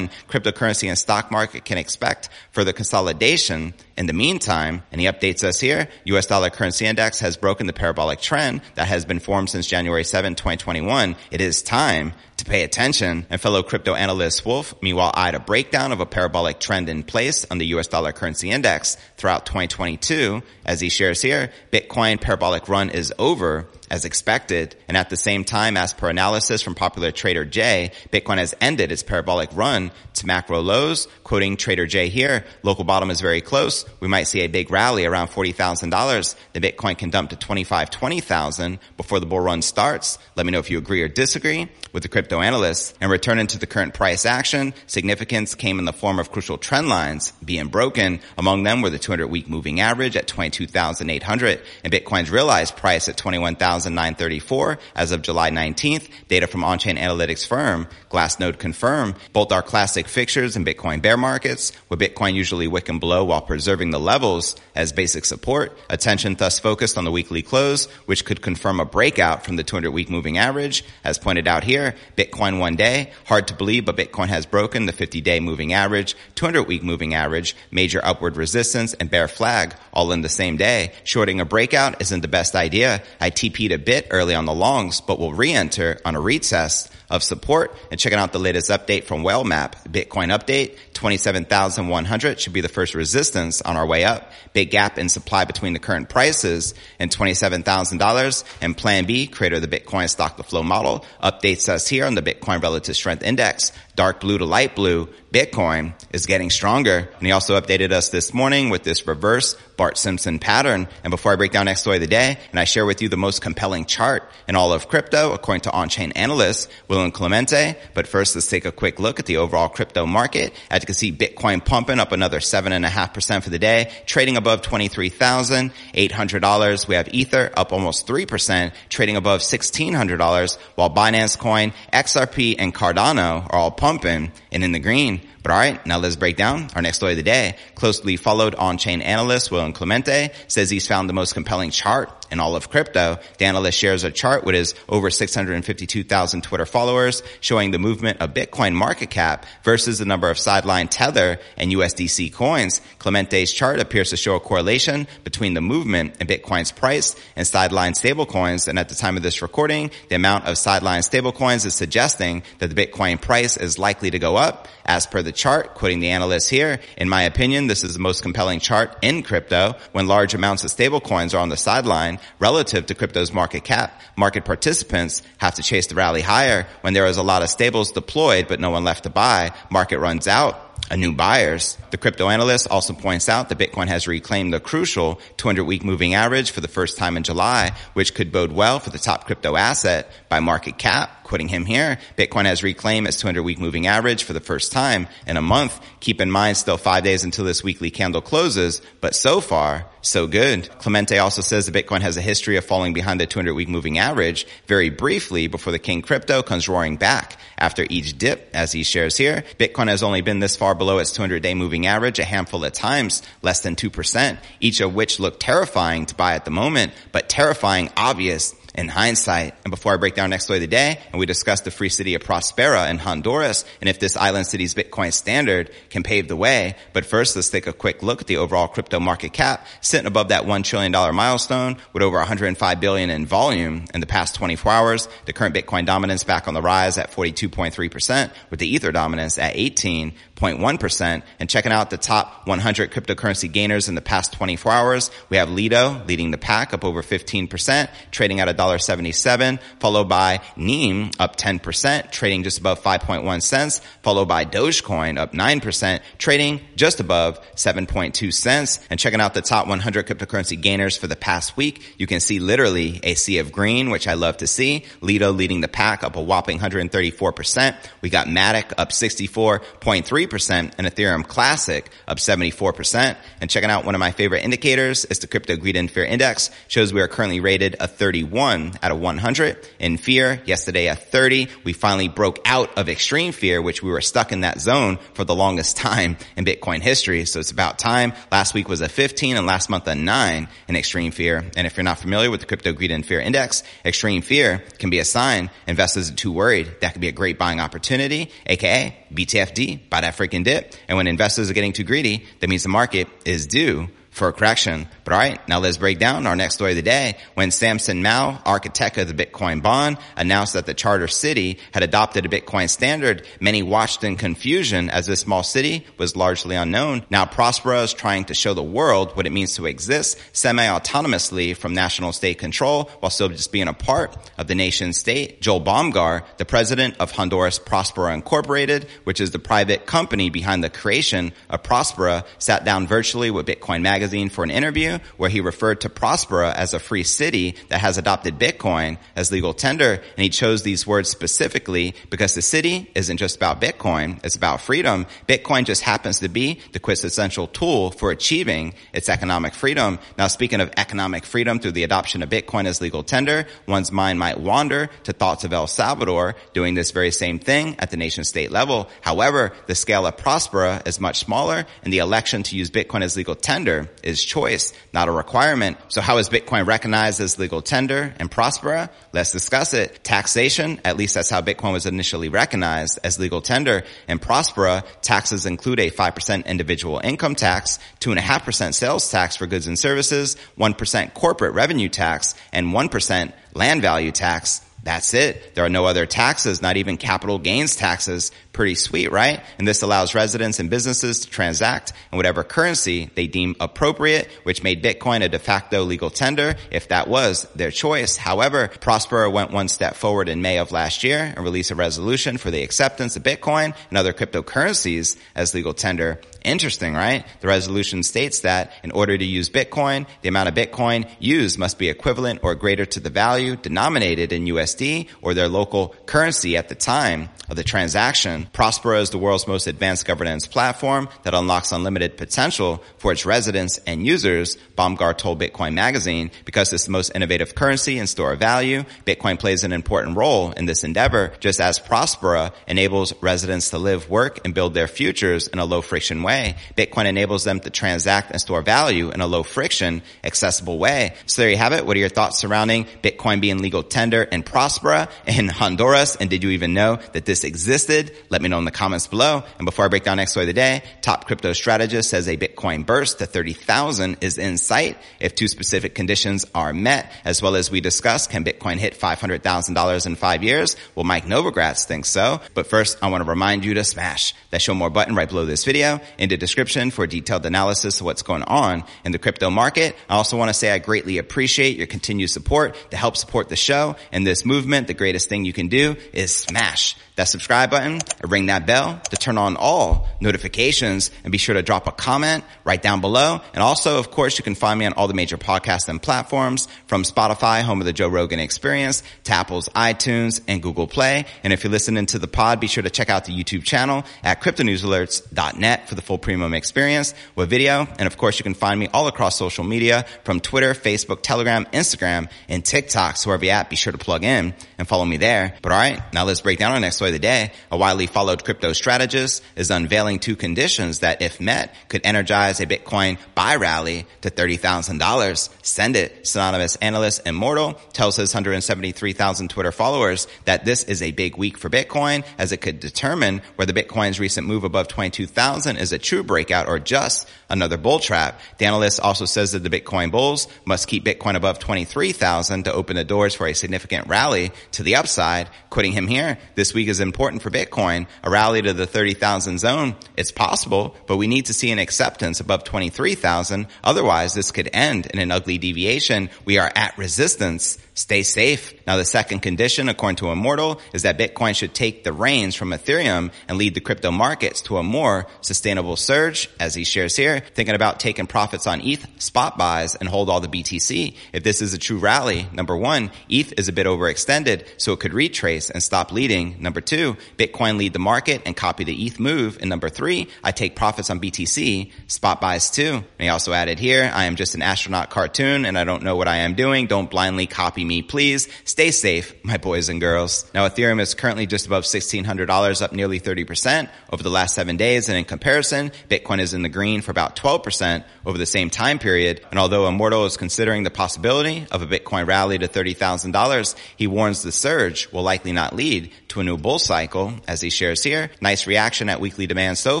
Cryptocurrency 0.28 0.88
and 0.88 0.98
stock 0.98 1.30
market 1.30 1.64
can 1.64 1.78
expect 1.78 2.28
further 2.50 2.72
consolidation 2.72 3.74
in 3.96 4.06
the 4.06 4.12
meantime, 4.12 4.82
and 4.92 5.00
he 5.00 5.06
updates 5.06 5.42
us 5.42 5.60
here, 5.60 5.88
US 6.04 6.26
dollar 6.26 6.50
currency 6.50 6.86
index 6.86 7.20
has 7.20 7.36
broken 7.36 7.66
the 7.66 7.72
parabolic 7.72 8.20
trend 8.20 8.60
that 8.74 8.88
has 8.88 9.04
been 9.04 9.20
formed 9.20 9.50
since 9.50 9.66
January 9.66 10.04
7, 10.04 10.34
2021. 10.34 11.16
It 11.30 11.40
is 11.40 11.62
time 11.62 12.12
to 12.38 12.44
pay 12.44 12.62
attention. 12.62 13.26
And 13.30 13.40
fellow 13.40 13.62
crypto 13.62 13.94
analyst 13.94 14.44
Wolf, 14.44 14.74
meanwhile, 14.82 15.12
eyed 15.14 15.34
a 15.34 15.40
breakdown 15.40 15.92
of 15.92 16.00
a 16.00 16.06
parabolic 16.06 16.60
trend 16.60 16.88
in 16.88 17.02
place 17.02 17.46
on 17.50 17.58
the 17.58 17.66
US 17.66 17.86
dollar 17.86 18.12
currency 18.12 18.50
index 18.50 18.96
throughout 19.16 19.46
2022. 19.46 20.42
As 20.64 20.80
he 20.80 20.88
shares 20.88 21.22
here, 21.22 21.52
Bitcoin 21.72 22.20
parabolic 22.20 22.68
run 22.68 22.90
is 22.90 23.12
over 23.18 23.68
as 23.90 24.04
expected. 24.04 24.76
And 24.88 24.96
at 24.96 25.10
the 25.10 25.16
same 25.16 25.44
time, 25.44 25.76
as 25.76 25.92
per 25.92 26.10
analysis 26.10 26.62
from 26.62 26.74
popular 26.74 27.12
Trader 27.12 27.44
J, 27.44 27.92
Bitcoin 28.10 28.38
has 28.38 28.54
ended 28.60 28.92
its 28.92 29.02
parabolic 29.02 29.50
run 29.54 29.92
to 30.14 30.26
macro 30.26 30.60
lows. 30.60 31.06
Quoting 31.24 31.56
Trader 31.56 31.86
J 31.86 32.08
here, 32.08 32.44
local 32.62 32.84
bottom 32.84 33.10
is 33.10 33.20
very 33.20 33.40
close. 33.40 33.84
We 34.00 34.08
might 34.08 34.24
see 34.24 34.40
a 34.42 34.48
big 34.48 34.70
rally 34.70 35.04
around 35.04 35.28
$40,000. 35.28 36.34
The 36.52 36.60
Bitcoin 36.60 36.98
can 36.98 37.10
dump 37.10 37.30
to 37.30 37.36
25, 37.36 37.90
20,000 37.90 38.78
before 38.96 39.20
the 39.20 39.26
bull 39.26 39.40
run 39.40 39.62
starts. 39.62 40.18
Let 40.34 40.46
me 40.46 40.52
know 40.52 40.58
if 40.58 40.70
you 40.70 40.78
agree 40.78 41.02
or 41.02 41.08
disagree 41.08 41.68
with 41.92 42.02
the 42.02 42.08
crypto 42.08 42.25
analysts. 42.34 42.94
And 43.00 43.10
returning 43.10 43.46
to 43.48 43.58
the 43.58 43.66
current 43.66 43.94
price 43.94 44.26
action, 44.26 44.74
significance 44.86 45.54
came 45.54 45.78
in 45.78 45.84
the 45.84 45.92
form 45.92 46.18
of 46.18 46.30
crucial 46.30 46.58
trend 46.58 46.88
lines 46.88 47.32
being 47.44 47.68
broken. 47.68 48.20
Among 48.36 48.62
them 48.62 48.82
were 48.82 48.90
the 48.90 48.98
200 48.98 49.28
week 49.28 49.48
moving 49.48 49.80
average 49.80 50.16
at 50.16 50.26
22,800 50.26 51.60
and 51.84 51.92
Bitcoin's 51.92 52.30
realized 52.30 52.76
price 52.76 53.08
at 53.08 53.16
21,934 53.16 54.78
as 54.94 55.12
of 55.12 55.22
July 55.22 55.50
19th. 55.50 56.08
Data 56.28 56.46
from 56.46 56.64
on-chain 56.64 56.96
analytics 56.96 57.46
firm 57.46 57.88
Glassnode 58.10 58.58
confirm 58.58 59.14
both 59.32 59.52
our 59.52 59.62
classic 59.62 60.08
fixtures 60.08 60.56
and 60.56 60.66
Bitcoin 60.66 61.02
bear 61.02 61.18
markets, 61.18 61.72
with 61.88 62.00
Bitcoin 62.00 62.34
usually 62.34 62.66
wicking 62.66 62.98
below 62.98 63.24
while 63.24 63.42
preserving 63.42 63.90
the 63.90 64.00
levels 64.00 64.56
as 64.74 64.92
basic 64.92 65.24
support. 65.24 65.76
Attention 65.90 66.34
thus 66.34 66.58
focused 66.58 66.96
on 66.96 67.04
the 67.04 67.10
weekly 67.10 67.42
close, 67.42 67.86
which 68.06 68.24
could 68.24 68.40
confirm 68.40 68.80
a 68.80 68.86
breakout 68.86 69.44
from 69.44 69.56
the 69.56 69.64
200 69.64 69.90
week 69.90 70.08
moving 70.08 70.38
average. 70.38 70.84
As 71.04 71.18
pointed 71.18 71.46
out 71.46 71.64
here, 71.64 71.94
Bitcoin 72.16 72.58
one 72.58 72.76
day, 72.76 73.12
hard 73.26 73.48
to 73.48 73.54
believe, 73.54 73.84
but 73.84 73.96
Bitcoin 73.96 74.28
has 74.28 74.46
broken 74.46 74.86
the 74.86 74.92
50 74.92 75.20
day 75.20 75.40
moving 75.40 75.72
average, 75.72 76.16
200 76.34 76.62
week 76.64 76.82
moving 76.82 77.14
average, 77.14 77.54
major 77.70 78.00
upward 78.04 78.36
resistance 78.36 78.94
and 78.94 79.10
bear 79.10 79.28
flag 79.28 79.74
all 79.92 80.12
in 80.12 80.22
the 80.22 80.28
same 80.28 80.56
day. 80.56 80.92
Shorting 81.04 81.40
a 81.40 81.44
breakout 81.44 82.00
isn't 82.00 82.20
the 82.20 82.28
best 82.28 82.54
idea. 82.54 83.02
I 83.20 83.30
TP'd 83.30 83.72
a 83.72 83.78
bit 83.78 84.08
early 84.10 84.34
on 84.34 84.46
the 84.46 84.54
longs, 84.54 85.00
but 85.00 85.18
will 85.18 85.34
re-enter 85.34 86.00
on 86.04 86.16
a 86.16 86.20
retest 86.20 86.90
of 87.08 87.22
support 87.22 87.74
and 87.90 88.00
checking 88.00 88.18
out 88.18 88.32
the 88.32 88.38
latest 88.38 88.70
update 88.70 89.04
from 89.04 89.22
Whale 89.22 89.44
Map. 89.44 89.76
Bitcoin 89.84 90.36
update, 90.36 90.76
27,100 90.94 92.40
should 92.40 92.52
be 92.52 92.60
the 92.60 92.68
first 92.68 92.94
resistance 92.94 93.62
on 93.62 93.76
our 93.76 93.86
way 93.86 94.04
up. 94.04 94.32
Big 94.52 94.70
gap 94.70 94.98
in 94.98 95.08
supply 95.08 95.44
between 95.44 95.72
the 95.72 95.78
current 95.78 96.08
prices 96.08 96.74
and 96.98 97.10
$27,000 97.10 98.44
and 98.60 98.76
plan 98.76 99.04
B, 99.04 99.26
creator 99.26 99.56
of 99.56 99.62
the 99.62 99.68
Bitcoin 99.68 100.08
stock 100.08 100.36
to 100.36 100.42
flow 100.42 100.62
model 100.62 101.04
updates 101.22 101.68
us 101.68 101.86
here 101.86 102.06
on 102.06 102.14
the 102.14 102.22
Bitcoin 102.22 102.62
relative 102.62 102.96
strength 102.96 103.22
index 103.22 103.72
dark 103.96 104.20
blue 104.20 104.38
to 104.38 104.44
light 104.44 104.76
blue, 104.76 105.08
Bitcoin 105.32 105.94
is 106.12 106.26
getting 106.26 106.50
stronger. 106.50 107.08
And 107.18 107.26
he 107.26 107.32
also 107.32 107.60
updated 107.60 107.90
us 107.92 108.10
this 108.10 108.32
morning 108.32 108.70
with 108.70 108.84
this 108.84 109.04
reverse 109.06 109.56
Bart 109.76 109.98
Simpson 109.98 110.38
pattern. 110.38 110.86
And 111.02 111.10
before 111.10 111.32
I 111.32 111.36
break 111.36 111.50
down 111.52 111.66
next 111.66 111.80
story 111.82 111.96
of 111.96 112.00
the 112.00 112.06
day, 112.06 112.38
and 112.50 112.60
I 112.60 112.64
share 112.64 112.86
with 112.86 113.02
you 113.02 113.08
the 113.08 113.16
most 113.16 113.42
compelling 113.42 113.84
chart 113.84 114.22
in 114.48 114.54
all 114.56 114.72
of 114.72 114.88
crypto, 114.88 115.32
according 115.32 115.62
to 115.62 115.72
on-chain 115.72 116.12
analyst 116.12 116.70
William 116.88 117.10
Clemente. 117.10 117.76
But 117.92 118.06
first, 118.06 118.34
let's 118.34 118.48
take 118.48 118.64
a 118.64 118.72
quick 118.72 118.98
look 119.00 119.18
at 119.18 119.26
the 119.26 119.36
overall 119.38 119.68
crypto 119.68 120.06
market. 120.06 120.54
As 120.70 120.82
you 120.82 120.86
can 120.86 120.94
see, 120.94 121.12
Bitcoin 121.12 121.62
pumping 121.62 122.00
up 122.00 122.12
another 122.12 122.40
seven 122.40 122.72
and 122.72 122.86
a 122.86 122.88
half 122.88 123.12
percent 123.12 123.44
for 123.44 123.50
the 123.50 123.58
day, 123.58 123.92
trading 124.06 124.38
above 124.38 124.62
$23,800. 124.62 126.88
We 126.88 126.94
have 126.94 127.12
Ether 127.12 127.52
up 127.56 127.72
almost 127.72 128.06
3%, 128.06 128.72
trading 128.88 129.16
above 129.16 129.40
$1,600, 129.40 130.58
while 130.76 130.88
Binance 130.88 131.38
Coin, 131.38 131.74
XRP, 131.92 132.54
and 132.58 132.74
Cardano 132.74 133.44
are 133.50 133.56
all 133.56 133.70
pumping 133.70 133.85
and 133.86 134.64
in 134.64 134.72
the 134.72 134.78
green. 134.80 135.20
But 135.42 135.52
all 135.52 135.58
right, 135.58 135.84
now 135.86 135.98
let's 135.98 136.16
break 136.16 136.36
down 136.36 136.68
our 136.74 136.82
next 136.82 136.96
story 136.96 137.12
of 137.12 137.16
the 137.18 137.22
day. 137.22 137.56
Closely 137.76 138.16
followed 138.16 138.54
on-chain 138.56 139.00
analyst 139.00 139.50
William 139.50 139.72
Clemente 139.72 140.30
says 140.48 140.70
he's 140.70 140.86
found 140.88 141.08
the 141.08 141.12
most 141.12 141.34
compelling 141.34 141.70
chart 141.70 142.25
in 142.30 142.40
all 142.40 142.56
of 142.56 142.70
crypto. 142.70 143.18
The 143.38 143.44
analyst 143.44 143.78
shares 143.78 144.04
a 144.04 144.10
chart 144.10 144.44
with 144.44 144.54
his 144.54 144.74
over 144.88 145.10
652,000 145.10 146.42
Twitter 146.42 146.66
followers 146.66 147.22
showing 147.40 147.70
the 147.70 147.78
movement 147.78 148.20
of 148.20 148.34
Bitcoin 148.34 148.74
market 148.74 149.10
cap 149.10 149.46
versus 149.62 149.98
the 149.98 150.04
number 150.04 150.30
of 150.30 150.38
sideline 150.38 150.88
Tether 150.88 151.38
and 151.56 151.72
USDC 151.72 152.32
coins. 152.32 152.80
Clemente's 152.98 153.52
chart 153.52 153.80
appears 153.80 154.10
to 154.10 154.16
show 154.16 154.36
a 154.36 154.40
correlation 154.40 155.06
between 155.24 155.54
the 155.54 155.60
movement 155.60 156.16
in 156.20 156.26
Bitcoin's 156.26 156.72
price 156.72 157.16
and 157.36 157.46
sideline 157.46 157.92
stablecoins. 157.92 158.68
And 158.68 158.78
at 158.78 158.88
the 158.88 158.94
time 158.94 159.16
of 159.16 159.22
this 159.22 159.42
recording, 159.42 159.90
the 160.08 160.16
amount 160.16 160.46
of 160.46 160.58
sideline 160.58 161.02
stablecoins 161.02 161.66
is 161.66 161.74
suggesting 161.74 162.42
that 162.58 162.74
the 162.74 162.86
Bitcoin 162.86 163.20
price 163.20 163.56
is 163.56 163.78
likely 163.78 164.10
to 164.10 164.18
go 164.18 164.36
up 164.36 164.68
as 164.86 165.06
per 165.06 165.20
the 165.20 165.32
chart, 165.32 165.74
quoting 165.74 166.00
the 166.00 166.10
analyst 166.10 166.48
here, 166.48 166.80
in 166.96 167.08
my 167.08 167.22
opinion, 167.22 167.66
this 167.66 167.84
is 167.84 167.92
the 167.92 167.98
most 167.98 168.22
compelling 168.22 168.60
chart 168.60 168.96
in 169.02 169.22
crypto 169.22 169.74
when 169.92 170.06
large 170.06 170.34
amounts 170.34 170.64
of 170.64 170.70
stablecoins 170.70 171.34
are 171.34 171.38
on 171.38 171.48
the 171.48 171.56
sideline 171.56 172.15
relative 172.38 172.86
to 172.86 172.94
crypto's 172.94 173.32
market 173.32 173.64
cap. 173.64 174.00
Market 174.16 174.44
participants 174.44 175.22
have 175.38 175.54
to 175.56 175.62
chase 175.62 175.86
the 175.86 175.94
rally 175.94 176.22
higher 176.22 176.66
when 176.80 176.94
there 176.94 177.06
is 177.06 177.16
a 177.16 177.22
lot 177.22 177.42
of 177.42 177.48
stables 177.48 177.92
deployed 177.92 178.48
but 178.48 178.60
no 178.60 178.70
one 178.70 178.84
left 178.84 179.04
to 179.04 179.10
buy. 179.10 179.52
Market 179.70 179.98
runs 179.98 180.26
out 180.26 180.66
a 180.90 180.96
new 180.96 181.12
buyers. 181.12 181.76
The 181.90 181.96
crypto 181.96 182.28
analyst 182.28 182.68
also 182.70 182.92
points 182.92 183.28
out 183.28 183.48
that 183.48 183.58
Bitcoin 183.58 183.88
has 183.88 184.06
reclaimed 184.06 184.52
the 184.52 184.60
crucial 184.60 185.20
200 185.36 185.64
week 185.64 185.84
moving 185.84 186.14
average 186.14 186.50
for 186.50 186.60
the 186.60 186.68
first 186.68 186.96
time 186.96 187.16
in 187.16 187.22
July, 187.22 187.72
which 187.94 188.14
could 188.14 188.32
bode 188.32 188.52
well 188.52 188.78
for 188.78 188.90
the 188.90 188.98
top 188.98 189.26
crypto 189.26 189.56
asset 189.56 190.10
by 190.28 190.40
market 190.40 190.78
cap. 190.78 191.24
Quoting 191.26 191.48
him 191.48 191.64
here, 191.64 191.98
Bitcoin 192.16 192.44
has 192.44 192.62
reclaimed 192.62 193.08
its 193.08 193.16
200 193.16 193.42
week 193.42 193.58
moving 193.58 193.88
average 193.88 194.22
for 194.22 194.32
the 194.32 194.38
first 194.38 194.70
time 194.70 195.08
in 195.26 195.36
a 195.36 195.42
month. 195.42 195.80
Keep 195.98 196.20
in 196.20 196.30
mind 196.30 196.56
still 196.56 196.76
five 196.76 197.02
days 197.02 197.24
until 197.24 197.44
this 197.44 197.64
weekly 197.64 197.90
candle 197.90 198.22
closes, 198.22 198.80
but 199.00 199.12
so 199.12 199.40
far, 199.40 199.86
so 200.02 200.28
good. 200.28 200.70
Clemente 200.78 201.18
also 201.18 201.42
says 201.42 201.66
that 201.66 201.74
Bitcoin 201.74 202.02
has 202.02 202.16
a 202.16 202.22
history 202.22 202.56
of 202.56 202.64
falling 202.64 202.92
behind 202.92 203.20
the 203.20 203.26
200 203.26 203.54
week 203.54 203.68
moving 203.68 203.98
average 203.98 204.46
very 204.68 204.88
briefly 204.88 205.48
before 205.48 205.72
the 205.72 205.80
king 205.80 206.00
crypto 206.00 206.42
comes 206.42 206.68
roaring 206.68 206.96
back 206.96 207.36
after 207.58 207.84
each 207.90 208.16
dip, 208.16 208.48
as 208.54 208.70
he 208.70 208.84
shares 208.84 209.16
here. 209.16 209.42
Bitcoin 209.58 209.88
has 209.88 210.04
only 210.04 210.20
been 210.20 210.38
this 210.38 210.54
far 210.54 210.76
below 210.76 210.98
its 210.98 211.10
200 211.10 211.42
day 211.42 211.54
moving 211.54 211.86
average 211.86 212.20
a 212.20 212.24
handful 212.24 212.64
of 212.64 212.72
times, 212.72 213.20
less 213.42 213.62
than 213.62 213.74
2%, 213.74 214.38
each 214.60 214.80
of 214.80 214.94
which 214.94 215.18
look 215.18 215.40
terrifying 215.40 216.06
to 216.06 216.14
buy 216.14 216.34
at 216.34 216.44
the 216.44 216.52
moment, 216.52 216.92
but 217.10 217.28
terrifying 217.28 217.90
obvious 217.96 218.54
in 218.76 218.88
hindsight. 218.88 219.54
And 219.64 219.70
before 219.70 219.94
I 219.94 219.96
break 219.96 220.14
down 220.14 220.30
next 220.30 220.44
story 220.44 220.58
of 220.58 220.62
the 220.62 220.66
day, 220.66 220.98
and 221.10 221.18
we 221.18 221.26
discuss 221.26 221.62
the 221.62 221.70
free 221.70 221.88
city 221.88 222.14
of 222.14 222.22
Prospera 222.22 222.90
in 222.90 222.98
Honduras, 222.98 223.64
and 223.80 223.88
if 223.88 223.98
this 223.98 224.16
island 224.16 224.46
city's 224.46 224.74
Bitcoin 224.74 225.12
standard 225.12 225.70
can 225.90 226.02
pave 226.02 226.28
the 226.28 226.36
way. 226.36 226.76
But 226.92 227.06
first, 227.06 227.36
let's 227.36 227.50
take 227.50 227.66
a 227.66 227.72
quick 227.72 228.02
look 228.02 228.20
at 228.20 228.26
the 228.26 228.36
overall 228.36 228.68
crypto 228.68 229.00
market 229.00 229.32
cap, 229.32 229.66
sitting 229.80 230.06
above 230.06 230.28
that 230.28 230.44
$1 230.44 230.64
trillion 230.64 230.92
milestone 230.92 231.76
with 231.92 232.02
over 232.02 232.18
105 232.18 232.80
billion 232.80 233.10
in 233.10 233.26
volume 233.26 233.84
in 233.94 234.00
the 234.00 234.06
past 234.06 234.34
24 234.34 234.72
hours. 234.72 235.08
The 235.24 235.32
current 235.32 235.54
Bitcoin 235.54 235.86
dominance 235.86 236.24
back 236.24 236.48
on 236.48 236.54
the 236.54 236.62
rise 236.62 236.98
at 236.98 237.10
42.3%, 237.10 238.30
with 238.50 238.60
the 238.60 238.68
Ether 238.68 238.92
dominance 238.92 239.38
at 239.38 239.56
18 239.56 240.12
0.1%. 240.36 241.22
And 241.40 241.50
checking 241.50 241.72
out 241.72 241.90
the 241.90 241.96
top 241.96 242.46
100 242.46 242.92
cryptocurrency 242.92 243.50
gainers 243.50 243.88
in 243.88 243.94
the 243.94 244.00
past 244.00 244.32
24 244.34 244.72
hours, 244.72 245.10
we 245.30 245.38
have 245.38 245.50
Lido 245.50 246.02
leading 246.06 246.30
the 246.30 246.38
pack 246.38 246.72
up 246.74 246.84
over 246.84 247.02
15%, 247.02 247.88
trading 248.10 248.40
at 248.40 248.48
$1.77, 248.66 249.60
followed 249.80 250.08
by 250.08 250.40
NEM 250.56 251.10
up 251.18 251.36
10%, 251.36 252.10
trading 252.10 252.42
just 252.42 252.58
above 252.58 252.82
5.1 252.82 253.42
cents, 253.42 253.80
followed 254.02 254.26
by 254.26 254.44
Dogecoin 254.44 255.18
up 255.18 255.32
9%, 255.32 256.00
trading 256.18 256.60
just 256.76 257.00
above 257.00 257.40
7.2 257.54 258.32
cents. 258.32 258.80
And 258.90 258.98
checking 258.98 259.20
out 259.20 259.34
the 259.34 259.42
top 259.42 259.66
100 259.66 260.06
cryptocurrency 260.06 260.60
gainers 260.60 260.96
for 260.96 261.06
the 261.06 261.16
past 261.16 261.56
week, 261.56 261.94
you 261.98 262.06
can 262.06 262.20
see 262.20 262.38
literally 262.38 263.00
a 263.02 263.14
sea 263.14 263.38
of 263.38 263.52
green, 263.52 263.90
which 263.90 264.08
I 264.08 264.14
love 264.14 264.38
to 264.38 264.46
see. 264.46 264.84
Lido 265.00 265.32
leading 265.32 265.60
the 265.60 265.68
pack 265.68 266.02
up 266.02 266.16
a 266.16 266.22
whopping 266.22 266.58
134%. 266.58 267.76
We 268.00 268.10
got 268.10 268.26
Matic 268.26 268.72
up 268.78 268.90
64.3 268.90 270.30
percent 270.30 270.74
and 270.78 270.86
Ethereum 270.86 271.26
Classic 271.26 271.88
up 272.08 272.18
74%. 272.18 273.16
And 273.40 273.50
checking 273.50 273.70
out 273.70 273.84
one 273.84 273.94
of 273.94 273.98
my 273.98 274.10
favorite 274.10 274.44
indicators 274.44 275.04
is 275.06 275.18
the 275.18 275.26
Crypto 275.26 275.56
Greed 275.56 275.76
and 275.76 275.90
Fear 275.90 276.04
Index. 276.04 276.50
Shows 276.68 276.92
we 276.92 277.00
are 277.00 277.08
currently 277.08 277.40
rated 277.40 277.76
a 277.80 277.88
31 277.88 278.55
out 278.82 278.92
of 278.92 279.00
100 279.00 279.68
in 279.78 279.96
fear. 279.96 280.40
Yesterday 280.44 280.88
at 280.88 281.10
30. 281.10 281.48
We 281.64 281.72
finally 281.72 282.08
broke 282.08 282.38
out 282.44 282.76
of 282.78 282.88
extreme 282.88 283.32
fear, 283.32 283.60
which 283.60 283.82
we 283.82 283.90
were 283.90 284.00
stuck 284.00 284.32
in 284.32 284.40
that 284.40 284.60
zone 284.60 284.98
for 285.14 285.24
the 285.24 285.34
longest 285.34 285.76
time 285.88 286.16
in 286.36 286.44
Bitcoin 286.44 286.80
history. 286.80 287.24
So 287.24 287.40
it's 287.40 287.50
about 287.50 287.78
time. 287.78 288.12
Last 288.30 288.54
week 288.54 288.68
was 288.68 288.80
a 288.80 288.88
15 288.88 289.36
and 289.36 289.46
last 289.46 289.70
month 289.70 289.86
a 289.86 289.94
9 289.94 290.48
in 290.68 290.76
extreme 290.76 291.12
fear. 291.12 291.44
And 291.56 291.66
if 291.66 291.76
you're 291.76 291.84
not 291.84 291.98
familiar 291.98 292.30
with 292.30 292.40
the 292.40 292.46
Crypto 292.46 292.72
Greed 292.72 292.90
and 292.90 293.04
Fear 293.04 293.20
Index, 293.20 293.62
extreme 293.84 294.22
fear 294.22 294.62
can 294.78 294.90
be 294.90 294.98
a 294.98 295.04
sign 295.04 295.50
investors 295.66 296.10
are 296.10 296.14
too 296.14 296.32
worried. 296.32 296.68
That 296.80 296.92
could 296.92 297.00
be 297.00 297.08
a 297.08 297.12
great 297.12 297.38
buying 297.38 297.60
opportunity, 297.60 298.30
aka 298.46 298.96
BTFD, 299.12 299.88
buy 299.90 300.00
that 300.00 300.16
freaking 300.16 300.44
dip. 300.44 300.74
And 300.88 300.96
when 300.96 301.06
investors 301.06 301.50
are 301.50 301.54
getting 301.54 301.72
too 301.72 301.84
greedy, 301.84 302.24
that 302.40 302.48
means 302.48 302.62
the 302.62 302.68
market 302.68 303.08
is 303.24 303.46
due 303.46 303.88
for 304.16 304.28
a 304.28 304.32
correction. 304.32 304.88
But 305.04 305.12
all 305.12 305.18
right, 305.18 305.46
now 305.46 305.58
let's 305.60 305.76
break 305.76 305.98
down 305.98 306.26
our 306.26 306.34
next 306.34 306.54
story 306.54 306.70
of 306.70 306.76
the 306.76 306.82
day. 306.82 307.18
When 307.34 307.50
Samson 307.50 308.02
Mow, 308.02 308.38
architect 308.46 308.96
of 308.96 309.14
the 309.14 309.26
Bitcoin 309.26 309.62
bond, 309.62 309.98
announced 310.16 310.54
that 310.54 310.64
the 310.64 310.72
charter 310.72 311.06
city 311.06 311.58
had 311.72 311.82
adopted 311.82 312.24
a 312.24 312.28
Bitcoin 312.30 312.70
standard, 312.70 313.26
many 313.40 313.62
watched 313.62 314.04
in 314.04 314.16
confusion 314.16 314.88
as 314.88 315.04
this 315.04 315.20
small 315.20 315.42
city 315.42 315.86
was 315.98 316.16
largely 316.16 316.56
unknown. 316.56 317.04
Now 317.10 317.26
Prospera 317.26 317.84
is 317.84 317.92
trying 317.92 318.24
to 318.24 318.34
show 318.34 318.54
the 318.54 318.62
world 318.62 319.14
what 319.14 319.26
it 319.26 319.32
means 319.32 319.54
to 319.56 319.66
exist 319.66 320.18
semi-autonomously 320.32 321.54
from 321.54 321.74
national 321.74 322.12
state 322.12 322.38
control 322.38 322.84
while 323.00 323.10
still 323.10 323.28
just 323.28 323.52
being 323.52 323.68
a 323.68 323.74
part 323.74 324.16
of 324.38 324.46
the 324.46 324.54
nation 324.54 324.94
state. 324.94 325.42
Joel 325.42 325.60
Bomgar, 325.60 326.24
the 326.38 326.46
president 326.46 326.96
of 327.00 327.12
Honduras 327.12 327.58
Prospera 327.58 328.14
Incorporated, 328.14 328.88
which 329.04 329.20
is 329.20 329.32
the 329.32 329.38
private 329.38 329.84
company 329.84 330.30
behind 330.30 330.64
the 330.64 330.70
creation 330.70 331.34
of 331.50 331.62
Prospera, 331.62 332.24
sat 332.38 332.64
down 332.64 332.86
virtually 332.86 333.30
with 333.30 333.46
Bitcoin 333.46 333.82
Magazine 333.82 334.05
magazine 334.06 334.28
for 334.28 334.44
an 334.44 334.52
interview 334.52 335.00
where 335.16 335.28
he 335.28 335.40
referred 335.40 335.80
to 335.80 335.88
Prospera 335.88 336.54
as 336.54 336.72
a 336.72 336.78
free 336.78 337.02
city 337.02 337.56
that 337.70 337.80
has 337.80 337.98
adopted 337.98 338.38
Bitcoin 338.38 338.98
as 339.16 339.32
legal 339.32 339.52
tender. 339.52 339.94
And 339.94 340.22
he 340.22 340.28
chose 340.28 340.62
these 340.62 340.86
words 340.86 341.08
specifically 341.10 341.92
because 342.08 342.34
the 342.34 342.42
city 342.42 342.88
isn't 342.94 343.16
just 343.16 343.34
about 343.34 343.60
Bitcoin. 343.60 344.24
It's 344.24 344.36
about 344.36 344.60
freedom. 344.60 345.06
Bitcoin 345.26 345.64
just 345.64 345.82
happens 345.82 346.20
to 346.20 346.28
be 346.28 346.60
the 346.70 346.78
quintessential 346.78 347.48
tool 347.48 347.90
for 347.90 348.12
achieving 348.12 348.74
its 348.92 349.08
economic 349.08 349.54
freedom. 349.54 349.98
Now, 350.16 350.28
speaking 350.28 350.60
of 350.60 350.70
economic 350.76 351.24
freedom 351.24 351.58
through 351.58 351.72
the 351.72 351.82
adoption 351.82 352.22
of 352.22 352.28
Bitcoin 352.28 352.66
as 352.66 352.80
legal 352.80 353.02
tender, 353.02 353.46
one's 353.66 353.90
mind 353.90 354.20
might 354.20 354.38
wander 354.38 354.88
to 355.02 355.12
thoughts 355.12 355.42
of 355.42 355.52
El 355.52 355.66
Salvador 355.66 356.36
doing 356.52 356.74
this 356.74 356.92
very 356.92 357.10
same 357.10 357.40
thing 357.40 357.74
at 357.80 357.90
the 357.90 357.96
nation 357.96 358.22
state 358.22 358.52
level. 358.52 358.88
However, 359.00 359.52
the 359.66 359.74
scale 359.74 360.06
of 360.06 360.16
Prospera 360.16 360.86
is 360.86 361.00
much 361.00 361.18
smaller 361.18 361.66
and 361.82 361.92
the 361.92 361.98
election 361.98 362.44
to 362.44 362.56
use 362.56 362.70
Bitcoin 362.70 363.02
as 363.02 363.16
legal 363.16 363.34
tender 363.34 363.88
is 364.02 364.22
choice, 364.24 364.72
not 364.92 365.08
a 365.08 365.12
requirement. 365.12 365.78
So 365.88 366.00
how 366.00 366.18
is 366.18 366.28
Bitcoin 366.28 366.66
recognized 366.66 367.20
as 367.20 367.38
legal 367.38 367.62
tender 367.62 368.14
and 368.18 368.30
Prospera? 368.30 368.90
Let's 369.12 369.32
discuss 369.32 369.74
it. 369.74 370.02
Taxation, 370.04 370.80
at 370.84 370.96
least 370.96 371.14
that's 371.14 371.30
how 371.30 371.42
Bitcoin 371.42 371.72
was 371.72 371.86
initially 371.86 372.28
recognized 372.28 372.98
as 373.04 373.18
legal 373.18 373.40
tender. 373.40 373.84
And 374.08 374.20
Prospera, 374.20 374.84
taxes 375.02 375.46
include 375.46 375.80
a 375.80 375.90
5% 375.90 376.46
individual 376.46 377.00
income 377.02 377.34
tax, 377.34 377.78
2.5% 378.00 378.74
sales 378.74 379.10
tax 379.10 379.36
for 379.36 379.46
goods 379.46 379.66
and 379.66 379.78
services, 379.78 380.36
1% 380.58 381.14
corporate 381.14 381.54
revenue 381.54 381.88
tax, 381.88 382.34
and 382.52 382.68
1% 382.68 383.32
land 383.54 383.82
value 383.82 384.12
tax. 384.12 384.65
That's 384.86 385.14
it. 385.14 385.56
There 385.56 385.64
are 385.64 385.68
no 385.68 385.84
other 385.84 386.06
taxes, 386.06 386.62
not 386.62 386.76
even 386.76 386.96
capital 386.96 387.40
gains 387.40 387.74
taxes. 387.74 388.30
Pretty 388.52 388.76
sweet, 388.76 389.10
right? 389.10 389.40
And 389.58 389.66
this 389.66 389.82
allows 389.82 390.14
residents 390.14 390.60
and 390.60 390.70
businesses 390.70 391.22
to 391.22 391.28
transact 391.28 391.92
in 392.12 392.16
whatever 392.16 392.44
currency 392.44 393.10
they 393.16 393.26
deem 393.26 393.56
appropriate, 393.58 394.28
which 394.44 394.62
made 394.62 394.84
Bitcoin 394.84 395.24
a 395.24 395.28
de 395.28 395.40
facto 395.40 395.82
legal 395.82 396.08
tender 396.08 396.54
if 396.70 396.86
that 396.88 397.08
was 397.08 397.48
their 397.56 397.72
choice. 397.72 398.16
However, 398.16 398.68
Prospera 398.68 399.30
went 399.30 399.50
one 399.50 399.66
step 399.66 399.96
forward 399.96 400.28
in 400.28 400.40
May 400.40 400.58
of 400.58 400.70
last 400.70 401.02
year 401.02 401.34
and 401.34 401.44
released 401.44 401.72
a 401.72 401.74
resolution 401.74 402.38
for 402.38 402.52
the 402.52 402.62
acceptance 402.62 403.16
of 403.16 403.24
Bitcoin 403.24 403.74
and 403.88 403.98
other 403.98 404.12
cryptocurrencies 404.12 405.16
as 405.34 405.52
legal 405.52 405.74
tender 405.74 406.20
Interesting, 406.46 406.94
right? 406.94 407.26
The 407.40 407.48
resolution 407.48 408.04
states 408.04 408.40
that 408.42 408.70
in 408.84 408.92
order 408.92 409.18
to 409.18 409.24
use 409.24 409.50
Bitcoin, 409.50 410.06
the 410.22 410.28
amount 410.28 410.48
of 410.48 410.54
Bitcoin 410.54 411.10
used 411.18 411.58
must 411.58 411.76
be 411.76 411.88
equivalent 411.88 412.38
or 412.44 412.54
greater 412.54 412.86
to 412.86 413.00
the 413.00 413.10
value 413.10 413.56
denominated 413.56 414.32
in 414.32 414.44
USD 414.44 415.08
or 415.22 415.34
their 415.34 415.48
local 415.48 415.88
currency 416.06 416.56
at 416.56 416.68
the 416.68 416.76
time 416.76 417.30
of 417.48 417.56
the 417.56 417.64
transaction. 417.64 418.46
Prospera 418.52 419.00
is 419.00 419.10
the 419.10 419.18
world's 419.18 419.48
most 419.48 419.66
advanced 419.66 420.06
governance 420.06 420.46
platform 420.46 421.08
that 421.24 421.34
unlocks 421.34 421.72
unlimited 421.72 422.16
potential 422.16 422.80
for 422.98 423.10
its 423.10 423.26
residents 423.26 423.78
and 423.78 424.06
users, 424.06 424.56
Bomgar 424.76 425.18
told 425.18 425.40
Bitcoin 425.40 425.74
magazine, 425.74 426.30
because 426.44 426.72
it's 426.72 426.84
the 426.84 426.92
most 426.92 427.10
innovative 427.16 427.56
currency 427.56 427.98
and 427.98 428.08
store 428.08 428.32
of 428.32 428.38
value. 428.38 428.84
Bitcoin 429.04 429.36
plays 429.36 429.64
an 429.64 429.72
important 429.72 430.16
role 430.16 430.52
in 430.52 430.66
this 430.66 430.84
endeavor, 430.84 431.32
just 431.40 431.60
as 431.60 431.80
Prospera 431.80 432.52
enables 432.68 433.12
residents 433.20 433.70
to 433.70 433.78
live, 433.78 434.08
work, 434.08 434.38
and 434.44 434.54
build 434.54 434.74
their 434.74 434.86
futures 434.86 435.48
in 435.48 435.58
a 435.58 435.64
low 435.64 435.82
friction 435.82 436.22
way 436.22 436.35
way. 436.36 436.56
Bitcoin 436.76 437.06
enables 437.06 437.44
them 437.44 437.60
to 437.60 437.70
transact 437.70 438.30
and 438.30 438.40
store 438.40 438.62
value 438.62 439.10
in 439.10 439.20
a 439.20 439.26
low 439.26 439.42
friction, 439.42 440.02
accessible 440.24 440.78
way. 440.78 441.14
So 441.26 441.42
there 441.42 441.50
you 441.50 441.56
have 441.56 441.72
it. 441.72 441.86
What 441.86 441.96
are 441.96 442.00
your 442.00 442.08
thoughts 442.08 442.38
surrounding 442.38 442.84
Bitcoin 443.02 443.40
being 443.40 443.58
legal 443.58 443.82
tender 443.82 444.22
in 444.22 444.42
Prospera 444.42 445.10
in 445.26 445.48
Honduras? 445.48 446.16
And 446.16 446.30
did 446.30 446.42
you 446.42 446.50
even 446.50 446.74
know 446.74 446.96
that 447.12 447.24
this 447.24 447.44
existed? 447.44 448.12
Let 448.28 448.42
me 448.42 448.48
know 448.48 448.58
in 448.58 448.64
the 448.64 448.70
comments 448.70 449.06
below. 449.06 449.42
And 449.58 449.64
before 449.64 449.84
I 449.84 449.88
break 449.88 450.04
down 450.04 450.16
next 450.16 450.32
story 450.32 450.44
of 450.44 450.48
the 450.48 450.52
day, 450.54 450.82
top 451.00 451.26
crypto 451.26 451.52
strategist 451.52 452.10
says 452.10 452.28
a 452.28 452.36
Bitcoin 452.36 452.84
burst 452.84 453.18
to 453.18 453.26
30,000 453.26 454.18
is 454.20 454.38
in 454.38 454.58
sight 454.58 454.98
if 455.20 455.34
two 455.34 455.48
specific 455.48 455.94
conditions 455.94 456.44
are 456.54 456.72
met, 456.72 457.12
as 457.24 457.42
well 457.42 457.56
as 457.56 457.70
we 457.70 457.80
discussed, 457.80 458.30
can 458.30 458.44
Bitcoin 458.44 458.76
hit 458.76 458.98
$500,000 458.98 460.06
in 460.06 460.16
five 460.16 460.42
years? 460.42 460.76
Well, 460.94 461.04
Mike 461.04 461.24
Novogratz 461.24 461.84
thinks 461.86 462.08
so. 462.08 462.40
But 462.54 462.66
first, 462.66 462.98
I 463.02 463.10
want 463.10 463.24
to 463.24 463.30
remind 463.30 463.64
you 463.64 463.74
to 463.74 463.84
smash 463.84 464.34
that 464.50 464.62
show 464.62 464.74
more 464.74 464.90
button 464.90 465.14
right 465.14 465.28
below 465.28 465.46
this 465.46 465.64
video 465.64 466.00
in 466.26 466.30
the 466.30 466.36
description 466.36 466.90
for 466.90 467.06
detailed 467.06 467.46
analysis 467.46 468.00
of 468.00 468.06
what's 468.06 468.22
going 468.22 468.42
on 468.42 468.82
in 469.04 469.12
the 469.12 469.18
crypto 469.18 469.48
market. 469.48 469.94
I 470.08 470.16
also 470.16 470.36
want 470.36 470.48
to 470.48 470.54
say 470.54 470.72
I 470.72 470.78
greatly 470.78 471.18
appreciate 471.18 471.76
your 471.76 471.86
continued 471.86 472.30
support 472.30 472.74
to 472.90 472.96
help 472.96 473.16
support 473.16 473.48
the 473.48 473.54
show 473.54 473.94
and 474.10 474.26
this 474.26 474.44
movement. 474.44 474.88
The 474.88 474.94
greatest 474.94 475.28
thing 475.28 475.44
you 475.44 475.52
can 475.52 475.68
do 475.68 475.94
is 476.12 476.34
smash 476.34 476.96
that 477.16 477.24
subscribe 477.24 477.70
button 477.70 477.98
and 478.20 478.30
ring 478.30 478.46
that 478.46 478.66
bell 478.66 479.00
to 479.10 479.16
turn 479.16 479.38
on 479.38 479.56
all 479.56 480.08
notifications 480.20 481.10
and 481.24 481.32
be 481.32 481.38
sure 481.38 481.54
to 481.54 481.62
drop 481.62 481.86
a 481.86 481.92
comment 481.92 482.44
right 482.64 482.80
down 482.80 483.00
below. 483.00 483.40
And 483.54 483.62
also, 483.62 483.98
of 483.98 484.10
course, 484.10 484.38
you 484.38 484.44
can 484.44 484.54
find 484.54 484.78
me 484.78 484.86
on 484.86 484.92
all 484.92 485.08
the 485.08 485.14
major 485.14 485.36
podcasts 485.36 485.88
and 485.88 486.00
platforms 486.00 486.68
from 486.86 487.02
Spotify, 487.02 487.62
home 487.62 487.80
of 487.80 487.86
the 487.86 487.92
Joe 487.92 488.08
Rogan 488.08 488.38
experience, 488.38 489.02
to 489.24 489.32
Apple's 489.32 489.68
iTunes 489.70 490.40
and 490.46 490.62
Google 490.62 490.86
Play. 490.86 491.24
And 491.42 491.52
if 491.52 491.64
you're 491.64 491.70
listening 491.70 492.06
to 492.06 492.18
the 492.18 492.28
pod, 492.28 492.60
be 492.60 492.66
sure 492.66 492.82
to 492.82 492.90
check 492.90 493.08
out 493.08 493.24
the 493.24 493.32
YouTube 493.32 493.64
channel 493.64 494.04
at 494.22 494.42
cryptonewsalerts.net 494.42 495.88
for 495.88 495.94
the 495.94 496.02
full 496.02 496.18
premium 496.18 496.54
experience 496.54 497.14
with 497.34 497.48
video. 497.50 497.88
And 497.98 498.06
of 498.06 498.18
course, 498.18 498.38
you 498.38 498.42
can 498.42 498.54
find 498.54 498.78
me 498.78 498.88
all 498.92 499.08
across 499.08 499.36
social 499.36 499.64
media 499.64 500.04
from 500.24 500.40
Twitter, 500.40 500.74
Facebook, 500.74 501.22
Telegram, 501.22 501.64
Instagram, 501.66 502.30
and 502.48 502.64
TikTok. 502.64 503.16
So 503.16 503.30
wherever 503.30 503.44
you're 503.44 503.54
at, 503.54 503.70
be 503.70 503.76
sure 503.76 503.92
to 503.92 503.98
plug 503.98 504.22
in 504.24 504.54
and 504.78 504.86
follow 504.86 505.04
me 505.04 505.16
there. 505.16 505.56
But 505.62 505.72
all 505.72 505.78
right, 505.78 506.02
now 506.12 506.24
let's 506.24 506.42
break 506.42 506.58
down 506.58 506.72
our 506.72 506.80
next 506.80 506.96
story 506.96 507.05
the 507.10 507.18
day. 507.18 507.52
A 507.70 507.76
widely 507.76 508.06
followed 508.06 508.44
crypto 508.44 508.72
strategist 508.72 509.42
is 509.56 509.70
unveiling 509.70 510.18
two 510.18 510.36
conditions 510.36 511.00
that, 511.00 511.22
if 511.22 511.40
met, 511.40 511.74
could 511.88 512.00
energize 512.04 512.60
a 512.60 512.66
Bitcoin 512.66 513.18
buy 513.34 513.56
rally 513.56 514.06
to 514.22 514.30
$30,000. 514.30 515.50
Send 515.62 515.96
it. 515.96 516.26
Synonymous 516.26 516.76
analyst 516.76 517.26
Immortal 517.26 517.74
tells 517.92 518.16
his 518.16 518.32
173,000 518.32 519.48
Twitter 519.48 519.72
followers 519.72 520.26
that 520.44 520.64
this 520.64 520.84
is 520.84 521.02
a 521.02 521.10
big 521.12 521.36
week 521.36 521.58
for 521.58 521.70
Bitcoin 521.70 522.24
as 522.38 522.52
it 522.52 522.58
could 522.58 522.80
determine 522.80 523.42
whether 523.56 523.72
Bitcoin's 523.72 524.20
recent 524.20 524.46
move 524.46 524.64
above 524.64 524.88
22,000 524.88 525.76
is 525.76 525.92
a 525.92 525.98
true 525.98 526.22
breakout 526.22 526.68
or 526.68 526.78
just 526.78 527.28
another 527.48 527.76
bull 527.76 527.98
trap. 527.98 528.40
The 528.58 528.66
analyst 528.66 529.00
also 529.00 529.24
says 529.24 529.52
that 529.52 529.62
the 529.62 529.70
Bitcoin 529.70 530.10
bulls 530.10 530.48
must 530.64 530.88
keep 530.88 531.04
Bitcoin 531.04 531.36
above 531.36 531.58
23,000 531.58 532.64
to 532.64 532.72
open 532.72 532.96
the 532.96 533.04
doors 533.04 533.34
for 533.34 533.46
a 533.46 533.54
significant 533.54 534.08
rally 534.08 534.52
to 534.72 534.82
the 534.82 534.96
upside. 534.96 535.48
Quoting 535.70 535.92
him 535.92 536.06
here, 536.06 536.38
this 536.54 536.74
week 536.74 536.88
is 536.88 536.95
important 537.00 537.42
for 537.42 537.50
Bitcoin. 537.50 538.06
A 538.22 538.30
rally 538.30 538.62
to 538.62 538.72
the 538.72 538.86
30,000 538.86 539.58
zone, 539.58 539.96
it's 540.16 540.32
possible, 540.32 540.96
but 541.06 541.16
we 541.16 541.26
need 541.26 541.46
to 541.46 541.54
see 541.54 541.70
an 541.70 541.78
acceptance 541.78 542.40
above 542.40 542.64
23,000. 542.64 543.66
Otherwise, 543.84 544.34
this 544.34 544.52
could 544.52 544.70
end 544.72 545.06
in 545.06 545.18
an 545.18 545.30
ugly 545.30 545.58
deviation. 545.58 546.30
We 546.44 546.58
are 546.58 546.72
at 546.74 546.96
resistance 546.98 547.78
stay 547.96 548.22
safe. 548.22 548.74
Now, 548.86 548.96
the 548.96 549.04
second 549.04 549.40
condition, 549.40 549.88
according 549.88 550.16
to 550.16 550.30
Immortal, 550.30 550.80
is 550.92 551.02
that 551.02 551.18
Bitcoin 551.18 551.56
should 551.56 551.74
take 551.74 552.04
the 552.04 552.12
reins 552.12 552.54
from 552.54 552.70
Ethereum 552.70 553.32
and 553.48 553.58
lead 553.58 553.74
the 553.74 553.80
crypto 553.80 554.12
markets 554.12 554.60
to 554.62 554.76
a 554.76 554.82
more 554.82 555.26
sustainable 555.40 555.96
surge, 555.96 556.48
as 556.60 556.74
he 556.74 556.84
shares 556.84 557.16
here, 557.16 557.40
thinking 557.54 557.74
about 557.74 557.98
taking 557.98 558.26
profits 558.26 558.66
on 558.66 558.82
ETH, 558.82 559.04
spot 559.20 559.56
buys, 559.58 559.96
and 559.96 560.08
hold 560.08 560.28
all 560.28 560.40
the 560.40 560.46
BTC. 560.46 561.16
If 561.32 561.42
this 561.42 561.62
is 561.62 561.74
a 561.74 561.78
true 561.78 561.98
rally, 561.98 562.46
number 562.52 562.76
one, 562.76 563.10
ETH 563.28 563.58
is 563.58 563.68
a 563.68 563.72
bit 563.72 563.86
overextended, 563.86 564.66
so 564.76 564.92
it 564.92 565.00
could 565.00 565.14
retrace 565.14 565.70
and 565.70 565.82
stop 565.82 566.12
leading. 566.12 566.60
Number 566.60 566.82
two, 566.82 567.16
Bitcoin 567.38 567.78
lead 567.78 567.94
the 567.94 567.98
market 567.98 568.42
and 568.44 568.54
copy 568.54 568.84
the 568.84 569.06
ETH 569.06 569.18
move. 569.18 569.56
And 569.60 569.70
number 569.70 569.88
three, 569.88 570.28
I 570.44 570.52
take 570.52 570.76
profits 570.76 571.08
on 571.08 571.18
BTC, 571.18 571.90
spot 572.08 572.42
buys 572.42 572.70
too. 572.70 572.92
And 572.92 573.04
he 573.18 573.28
also 573.28 573.54
added 573.54 573.78
here, 573.78 574.10
I 574.12 574.26
am 574.26 574.36
just 574.36 574.54
an 574.54 574.60
astronaut 574.60 575.08
cartoon 575.08 575.64
and 575.64 575.78
I 575.78 575.84
don't 575.84 576.02
know 576.02 576.16
what 576.16 576.28
I 576.28 576.38
am 576.38 576.54
doing. 576.54 576.86
Don't 576.86 577.10
blindly 577.10 577.46
copy 577.46 577.85
me, 577.86 578.02
please. 578.02 578.48
Stay 578.64 578.90
safe, 578.90 579.34
my 579.44 579.56
boys 579.56 579.88
and 579.88 580.00
girls. 580.00 580.50
Now, 580.54 580.68
Ethereum 580.68 581.00
is 581.00 581.14
currently 581.14 581.46
just 581.46 581.66
above 581.66 581.84
$1,600, 581.84 582.82
up 582.82 582.92
nearly 582.92 583.20
30% 583.20 583.88
over 584.12 584.22
the 584.22 584.30
last 584.30 584.54
seven 584.54 584.76
days. 584.76 585.08
And 585.08 585.16
in 585.16 585.24
comparison, 585.24 585.92
Bitcoin 586.08 586.40
is 586.40 586.54
in 586.54 586.62
the 586.62 586.68
green 586.68 587.00
for 587.00 587.10
about 587.10 587.36
12% 587.36 588.04
over 588.24 588.38
the 588.38 588.46
same 588.46 588.70
time 588.70 588.98
period. 588.98 589.40
And 589.50 589.58
although 589.58 589.86
Immortal 589.86 590.26
is 590.26 590.36
considering 590.36 590.82
the 590.82 590.90
possibility 590.90 591.66
of 591.70 591.82
a 591.82 591.86
Bitcoin 591.86 592.26
rally 592.26 592.58
to 592.58 592.68
$30,000, 592.68 593.74
he 593.96 594.06
warns 594.06 594.42
the 594.42 594.52
surge 594.52 595.10
will 595.12 595.22
likely 595.22 595.52
not 595.52 595.74
lead 595.74 596.10
to 596.28 596.40
a 596.40 596.44
new 596.44 596.56
bull 596.56 596.78
cycle, 596.78 597.32
as 597.48 597.60
he 597.60 597.70
shares 597.70 598.02
here. 598.02 598.30
Nice 598.40 598.66
reaction 598.66 599.08
at 599.08 599.20
weekly 599.20 599.46
demand 599.46 599.78
so 599.78 600.00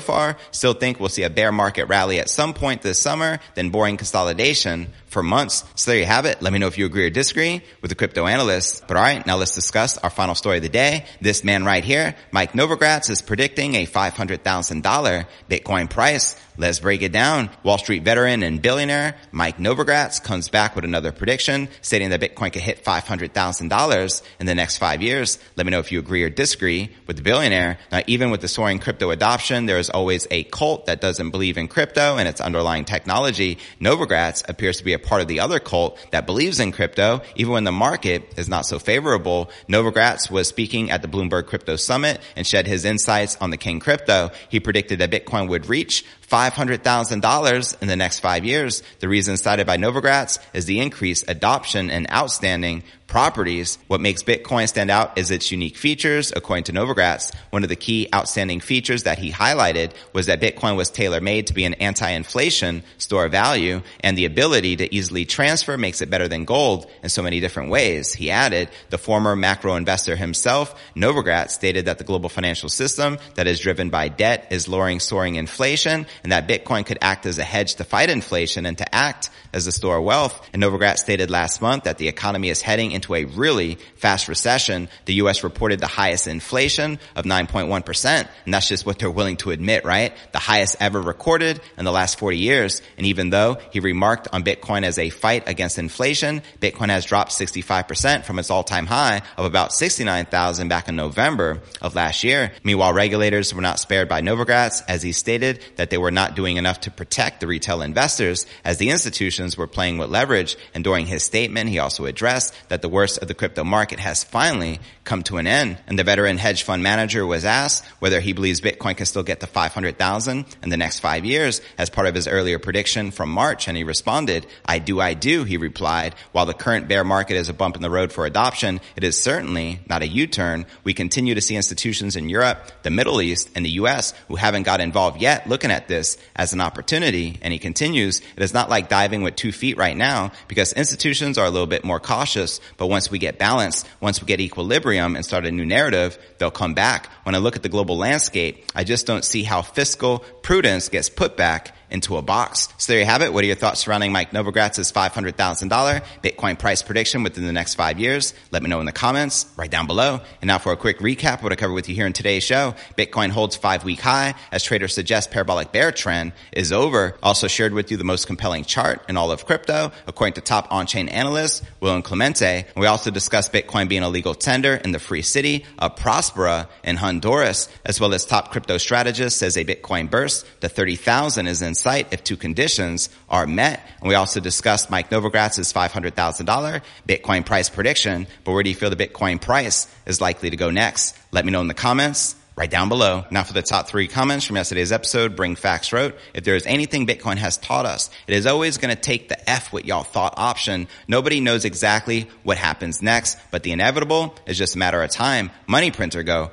far. 0.00 0.36
Still 0.50 0.74
think 0.74 1.00
we'll 1.00 1.08
see 1.08 1.22
a 1.22 1.30
bear 1.30 1.52
market 1.52 1.86
rally 1.86 2.18
at 2.18 2.28
some 2.28 2.52
point 2.52 2.82
this 2.82 2.98
summer, 2.98 3.38
then 3.54 3.70
boring 3.70 3.96
consolidation 3.96 4.88
for 5.06 5.22
months. 5.22 5.64
So 5.74 5.90
there 5.90 6.00
you 6.00 6.06
have 6.06 6.24
it. 6.26 6.42
Let 6.42 6.52
me 6.52 6.58
know 6.58 6.66
if 6.66 6.78
you 6.78 6.86
agree 6.86 7.06
or 7.06 7.10
disagree 7.10 7.62
with 7.80 7.90
the 7.90 7.94
crypto 7.94 8.26
analyst. 8.26 8.86
But 8.86 8.96
all 8.96 9.02
right, 9.02 9.24
now 9.26 9.36
let's 9.36 9.54
discuss 9.54 9.98
our 9.98 10.10
final 10.10 10.34
story 10.34 10.58
of 10.58 10.62
the 10.62 10.68
day. 10.68 11.06
This 11.20 11.44
man 11.44 11.64
right 11.64 11.84
here, 11.84 12.16
Mike 12.32 12.52
Novogratz, 12.52 13.10
is 13.10 13.22
predicting 13.22 13.74
a 13.74 13.86
$500,000 13.86 15.26
Bitcoin 15.48 15.88
price. 15.88 16.36
Let's 16.58 16.80
break 16.80 17.02
it 17.02 17.12
down. 17.12 17.50
Wall 17.62 17.78
Street 17.78 18.02
veteran 18.02 18.42
and 18.42 18.62
billionaire 18.62 19.16
Mike 19.30 19.58
Novogratz 19.58 20.22
comes 20.22 20.48
back 20.48 20.74
with 20.74 20.84
another 20.84 21.12
prediction 21.12 21.68
stating 21.82 22.10
that 22.10 22.20
Bitcoin 22.20 22.52
could 22.52 22.62
hit 22.62 22.84
$500,000 22.84 24.22
in 24.40 24.46
the 24.46 24.54
next 24.54 24.78
five 24.78 25.02
years. 25.02 25.38
Let 25.56 25.66
me 25.66 25.70
know 25.70 25.80
if 25.80 25.92
you 25.92 25.98
agree 25.98 26.22
or 26.22 26.30
disagree 26.30 26.90
with 27.06 27.16
the 27.16 27.22
billionaire. 27.22 27.78
Now, 27.92 28.00
even 28.06 28.30
with 28.30 28.40
the 28.40 28.48
soaring 28.48 28.78
crypto 28.78 29.10
adoption, 29.10 29.66
there 29.66 29.78
is 29.78 29.90
always 29.90 30.26
a 30.30 30.44
cult 30.44 30.86
that 30.86 31.00
doesn't 31.00 31.30
believe 31.30 31.58
in 31.58 31.68
crypto 31.68 32.16
and 32.16 32.28
its 32.28 32.40
underlying 32.40 32.84
technology. 32.84 33.58
Novogratz 33.80 34.48
appears 34.48 34.78
to 34.78 34.84
be 34.84 34.94
a 34.94 34.98
part 34.98 35.20
of 35.20 35.28
the 35.28 35.40
other 35.40 35.58
cult 35.58 35.98
that 36.12 36.26
believes 36.26 36.58
in 36.58 36.72
crypto, 36.72 37.20
even 37.34 37.52
when 37.52 37.64
the 37.64 37.72
market 37.72 38.38
is 38.38 38.48
not 38.48 38.64
so 38.64 38.78
favorable. 38.78 39.50
Novogratz 39.68 40.30
was 40.30 40.48
speaking 40.48 40.90
at 40.90 41.02
the 41.02 41.08
Bloomberg 41.08 41.46
Crypto 41.46 41.76
Summit 41.76 42.20
and 42.34 42.46
shed 42.46 42.66
his 42.66 42.84
insights 42.84 43.36
on 43.40 43.50
the 43.50 43.56
King 43.56 43.80
Crypto. 43.80 44.30
He 44.48 44.60
predicted 44.60 45.00
that 45.00 45.10
Bitcoin 45.10 45.48
would 45.48 45.68
reach 45.68 46.04
$500,000 46.30 47.82
in 47.82 47.88
the 47.88 47.96
next 47.96 48.20
five 48.20 48.44
years. 48.44 48.82
The 49.00 49.08
reason 49.08 49.36
cited 49.36 49.66
by 49.66 49.76
Novogratz 49.76 50.38
is 50.52 50.66
the 50.66 50.80
increased 50.80 51.24
adoption 51.28 51.90
and 51.90 52.10
outstanding 52.10 52.82
properties. 53.06 53.78
What 53.86 54.00
makes 54.00 54.22
Bitcoin 54.22 54.68
stand 54.68 54.90
out 54.90 55.16
is 55.16 55.30
its 55.30 55.52
unique 55.52 55.76
features. 55.76 56.32
According 56.34 56.64
to 56.64 56.72
Novogratz, 56.72 57.32
one 57.50 57.62
of 57.62 57.68
the 57.68 57.76
key 57.76 58.08
outstanding 58.14 58.60
features 58.60 59.04
that 59.04 59.18
he 59.18 59.30
highlighted 59.30 59.92
was 60.12 60.26
that 60.26 60.40
Bitcoin 60.40 60.76
was 60.76 60.90
tailor-made 60.90 61.46
to 61.46 61.54
be 61.54 61.64
an 61.64 61.74
anti-inflation 61.74 62.82
store 62.98 63.26
of 63.26 63.32
value 63.32 63.82
and 64.00 64.18
the 64.18 64.24
ability 64.24 64.76
to 64.76 64.94
easily 64.94 65.24
transfer 65.24 65.76
makes 65.78 66.02
it 66.02 66.10
better 66.10 66.28
than 66.28 66.44
gold 66.44 66.90
in 67.02 67.08
so 67.08 67.22
many 67.22 67.40
different 67.40 67.70
ways. 67.70 68.12
He 68.12 68.30
added, 68.30 68.70
the 68.90 68.98
former 68.98 69.36
macro 69.36 69.76
investor 69.76 70.16
himself, 70.16 70.74
Novogratz, 70.96 71.50
stated 71.50 71.84
that 71.84 71.98
the 71.98 72.04
global 72.04 72.28
financial 72.28 72.68
system 72.68 73.18
that 73.36 73.46
is 73.46 73.60
driven 73.60 73.90
by 73.90 74.08
debt 74.08 74.48
is 74.50 74.68
lowering 74.68 75.00
soaring 75.00 75.36
inflation 75.36 76.06
and 76.22 76.32
that 76.32 76.48
Bitcoin 76.48 76.84
could 76.84 76.98
act 77.00 77.26
as 77.26 77.38
a 77.38 77.44
hedge 77.44 77.76
to 77.76 77.84
fight 77.84 78.10
inflation 78.10 78.66
and 78.66 78.78
to 78.78 78.94
act 78.94 79.30
as 79.52 79.66
a 79.66 79.72
store 79.72 79.96
of 79.96 80.04
wealth. 80.04 80.48
And 80.52 80.62
Novogratz 80.62 80.98
stated 80.98 81.30
last 81.30 81.62
month 81.62 81.84
that 81.84 81.98
the 81.98 82.08
economy 82.08 82.50
is 82.50 82.60
heading 82.60 82.92
into 82.92 83.14
a 83.14 83.24
really 83.24 83.76
fast 83.96 84.28
recession. 84.28 84.88
The 85.06 85.14
U.S. 85.14 85.44
reported 85.44 85.80
the 85.80 85.86
highest 85.86 86.26
inflation 86.26 86.98
of 87.14 87.24
9.1%. 87.24 88.28
And 88.44 88.54
that's 88.54 88.68
just 88.68 88.84
what 88.84 88.98
they're 88.98 89.10
willing 89.10 89.36
to 89.38 89.50
admit, 89.50 89.84
right? 89.84 90.12
The 90.32 90.38
highest 90.38 90.76
ever 90.80 91.00
recorded 91.00 91.60
in 91.78 91.84
the 91.84 91.92
last 91.92 92.18
40 92.18 92.38
years. 92.38 92.82
And 92.96 93.06
even 93.06 93.30
though 93.30 93.56
he 93.70 93.80
remarked 93.80 94.28
on 94.32 94.44
Bitcoin 94.44 94.84
as 94.84 94.98
a 94.98 95.10
fight 95.10 95.44
against 95.46 95.78
inflation, 95.78 96.42
Bitcoin 96.60 96.90
has 96.90 97.04
dropped 97.04 97.32
65% 97.32 98.24
from 98.24 98.38
its 98.38 98.50
all-time 98.50 98.86
high 98.86 99.22
of 99.36 99.44
about 99.44 99.72
69,000 99.72 100.68
back 100.68 100.88
in 100.88 100.96
November 100.96 101.60
of 101.80 101.94
last 101.94 102.24
year. 102.24 102.52
Meanwhile, 102.62 102.92
regulators 102.92 103.54
were 103.54 103.62
not 103.62 103.78
spared 103.78 104.08
by 104.08 104.20
Novogratz 104.20 104.82
as 104.88 105.02
he 105.02 105.12
stated 105.12 105.62
that 105.76 105.90
they 105.90 105.98
were 105.98 106.05
not 106.10 106.36
doing 106.36 106.56
enough 106.56 106.80
to 106.80 106.90
protect 106.90 107.40
the 107.40 107.46
retail 107.46 107.82
investors 107.82 108.46
as 108.64 108.78
the 108.78 108.90
institutions 108.90 109.56
were 109.56 109.66
playing 109.66 109.98
with 109.98 110.10
leverage. 110.10 110.56
And 110.74 110.84
during 110.84 111.06
his 111.06 111.22
statement, 111.22 111.70
he 111.70 111.78
also 111.78 112.06
addressed 112.06 112.54
that 112.68 112.82
the 112.82 112.88
worst 112.88 113.18
of 113.18 113.28
the 113.28 113.34
crypto 113.34 113.64
market 113.64 113.98
has 113.98 114.24
finally 114.24 114.80
come 115.04 115.22
to 115.24 115.38
an 115.38 115.46
end. 115.46 115.78
And 115.86 115.98
the 115.98 116.04
veteran 116.04 116.38
hedge 116.38 116.64
fund 116.64 116.82
manager 116.82 117.26
was 117.26 117.44
asked 117.44 117.84
whether 118.00 118.20
he 118.20 118.32
believes 118.32 118.60
Bitcoin 118.60 118.96
can 118.96 119.06
still 119.06 119.22
get 119.22 119.40
to 119.40 119.46
500,000 119.46 120.44
in 120.62 120.68
the 120.68 120.76
next 120.76 121.00
five 121.00 121.24
years 121.24 121.60
as 121.78 121.90
part 121.90 122.06
of 122.06 122.14
his 122.14 122.28
earlier 122.28 122.58
prediction 122.58 123.10
from 123.10 123.30
March. 123.30 123.68
And 123.68 123.76
he 123.76 123.84
responded, 123.84 124.46
I 124.64 124.78
do, 124.78 125.00
I 125.00 125.14
do, 125.14 125.44
he 125.44 125.56
replied. 125.56 126.14
While 126.32 126.46
the 126.46 126.54
current 126.54 126.88
bear 126.88 127.04
market 127.04 127.36
is 127.36 127.48
a 127.48 127.54
bump 127.54 127.76
in 127.76 127.82
the 127.82 127.90
road 127.90 128.12
for 128.12 128.26
adoption, 128.26 128.80
it 128.96 129.04
is 129.04 129.20
certainly 129.20 129.80
not 129.88 130.02
a 130.02 130.08
U-turn. 130.08 130.66
We 130.84 130.94
continue 130.94 131.34
to 131.34 131.40
see 131.40 131.56
institutions 131.56 132.16
in 132.16 132.28
Europe, 132.28 132.70
the 132.82 132.90
Middle 132.90 133.20
East, 133.22 133.50
and 133.54 133.64
the 133.64 133.70
U.S. 133.70 134.12
who 134.28 134.36
haven't 134.36 134.64
got 134.64 134.80
involved 134.80 135.20
yet 135.20 135.48
looking 135.48 135.70
at 135.70 135.88
this 135.88 135.95
as 136.34 136.52
an 136.52 136.60
opportunity. 136.60 137.38
And 137.42 137.52
he 137.52 137.58
continues, 137.58 138.20
it 138.36 138.42
is 138.42 138.54
not 138.54 138.70
like 138.70 138.88
diving 138.88 139.22
with 139.22 139.36
two 139.36 139.52
feet 139.52 139.76
right 139.76 139.96
now 139.96 140.32
because 140.48 140.72
institutions 140.72 141.38
are 141.38 141.46
a 141.46 141.50
little 141.50 141.66
bit 141.66 141.84
more 141.84 142.00
cautious. 142.00 142.60
But 142.76 142.86
once 142.86 143.10
we 143.10 143.18
get 143.18 143.38
balance, 143.38 143.84
once 144.00 144.20
we 144.20 144.26
get 144.26 144.40
equilibrium 144.40 145.16
and 145.16 145.24
start 145.24 145.46
a 145.46 145.50
new 145.50 145.66
narrative, 145.66 146.18
they'll 146.38 146.50
come 146.50 146.74
back. 146.74 147.06
When 147.24 147.34
I 147.34 147.38
look 147.38 147.56
at 147.56 147.62
the 147.62 147.68
global 147.68 147.96
landscape, 147.96 148.64
I 148.74 148.84
just 148.84 149.06
don't 149.06 149.24
see 149.24 149.42
how 149.42 149.62
fiscal 149.62 150.20
prudence 150.42 150.88
gets 150.88 151.10
put 151.10 151.36
back 151.36 151.75
into 151.90 152.16
a 152.16 152.22
box. 152.22 152.68
So 152.78 152.92
there 152.92 153.00
you 153.00 153.06
have 153.06 153.22
it. 153.22 153.32
What 153.32 153.44
are 153.44 153.46
your 153.46 153.56
thoughts 153.56 153.80
surrounding 153.80 154.12
Mike 154.12 154.30
Novogratz's 154.30 154.92
$500,000 154.92 156.04
Bitcoin 156.22 156.58
price 156.58 156.82
prediction 156.82 157.22
within 157.22 157.46
the 157.46 157.52
next 157.52 157.74
five 157.74 157.98
years? 157.98 158.34
Let 158.50 158.62
me 158.62 158.68
know 158.68 158.80
in 158.80 158.86
the 158.86 158.92
comments 158.92 159.46
right 159.56 159.70
down 159.70 159.86
below. 159.86 160.20
And 160.40 160.48
now 160.48 160.58
for 160.58 160.72
a 160.72 160.76
quick 160.76 160.98
recap, 160.98 161.42
what 161.42 161.52
I 161.52 161.56
covered 161.56 161.74
with 161.74 161.88
you 161.88 161.94
here 161.94 162.06
in 162.06 162.12
today's 162.12 162.42
show. 162.42 162.74
Bitcoin 162.96 163.30
holds 163.30 163.56
five 163.56 163.84
week 163.84 164.00
high 164.00 164.34
as 164.50 164.62
traders 164.62 164.94
suggest 164.94 165.30
parabolic 165.30 165.72
bear 165.72 165.92
trend 165.92 166.32
is 166.52 166.72
over. 166.72 167.16
Also 167.22 167.46
shared 167.46 167.72
with 167.72 167.90
you 167.90 167.96
the 167.96 168.04
most 168.04 168.26
compelling 168.26 168.64
chart 168.64 169.04
in 169.08 169.16
all 169.16 169.30
of 169.30 169.46
crypto, 169.46 169.92
according 170.06 170.34
to 170.34 170.40
top 170.40 170.68
on-chain 170.70 171.08
analyst 171.08 171.62
William 171.80 172.02
Clemente. 172.02 172.64
We 172.76 172.86
also 172.86 173.10
discussed 173.10 173.52
Bitcoin 173.52 173.88
being 173.88 174.02
a 174.02 174.08
legal 174.08 174.34
tender 174.34 174.74
in 174.74 174.92
the 174.92 174.98
free 174.98 175.22
city 175.22 175.64
of 175.78 175.96
Prospera 175.96 176.68
in 176.82 176.96
Honduras, 176.96 177.68
as 177.84 178.00
well 178.00 178.12
as 178.12 178.24
top 178.24 178.50
crypto 178.50 178.78
strategist 178.78 179.38
says 179.38 179.56
a 179.56 179.64
Bitcoin 179.64 180.10
burst 180.10 180.46
to 180.60 180.68
30,000 180.68 181.46
is 181.46 181.62
in 181.62 181.75
sight 181.76 182.08
if 182.12 182.24
two 182.24 182.36
conditions 182.36 183.08
are 183.28 183.46
met. 183.46 183.80
And 184.00 184.08
we 184.08 184.14
also 184.14 184.40
discussed 184.40 184.90
Mike 184.90 185.10
Novogratz's 185.10 185.72
$500,000 185.72 186.82
Bitcoin 187.08 187.46
price 187.46 187.68
prediction. 187.68 188.26
But 188.44 188.52
where 188.52 188.62
do 188.62 188.70
you 188.70 188.76
feel 188.76 188.90
the 188.90 188.96
Bitcoin 188.96 189.40
price 189.40 189.86
is 190.06 190.20
likely 190.20 190.50
to 190.50 190.56
go 190.56 190.70
next? 190.70 191.16
Let 191.32 191.44
me 191.44 191.52
know 191.52 191.60
in 191.60 191.68
the 191.68 191.74
comments 191.74 192.36
right 192.56 192.70
down 192.70 192.88
below. 192.88 193.24
Now 193.30 193.44
for 193.44 193.52
the 193.52 193.62
top 193.62 193.86
three 193.86 194.08
comments 194.08 194.46
from 194.46 194.56
yesterday's 194.56 194.90
episode, 194.90 195.36
Bring 195.36 195.56
Facts 195.56 195.92
wrote, 195.92 196.16
if 196.34 196.44
there 196.44 196.56
is 196.56 196.66
anything 196.66 197.06
Bitcoin 197.06 197.36
has 197.36 197.58
taught 197.58 197.84
us, 197.84 198.10
it 198.26 198.34
is 198.34 198.46
always 198.46 198.78
going 198.78 198.94
to 198.94 199.00
take 199.00 199.28
the 199.28 199.48
F 199.48 199.72
what 199.72 199.84
y'all 199.84 200.02
thought 200.02 200.34
option. 200.38 200.88
Nobody 201.06 201.40
knows 201.40 201.64
exactly 201.64 202.28
what 202.42 202.56
happens 202.56 203.02
next, 203.02 203.38
but 203.50 203.62
the 203.62 203.72
inevitable 203.72 204.34
is 204.46 204.56
just 204.56 204.74
a 204.74 204.78
matter 204.78 205.02
of 205.02 205.10
time. 205.10 205.50
Money 205.66 205.90
printer 205.90 206.22
go, 206.22 206.50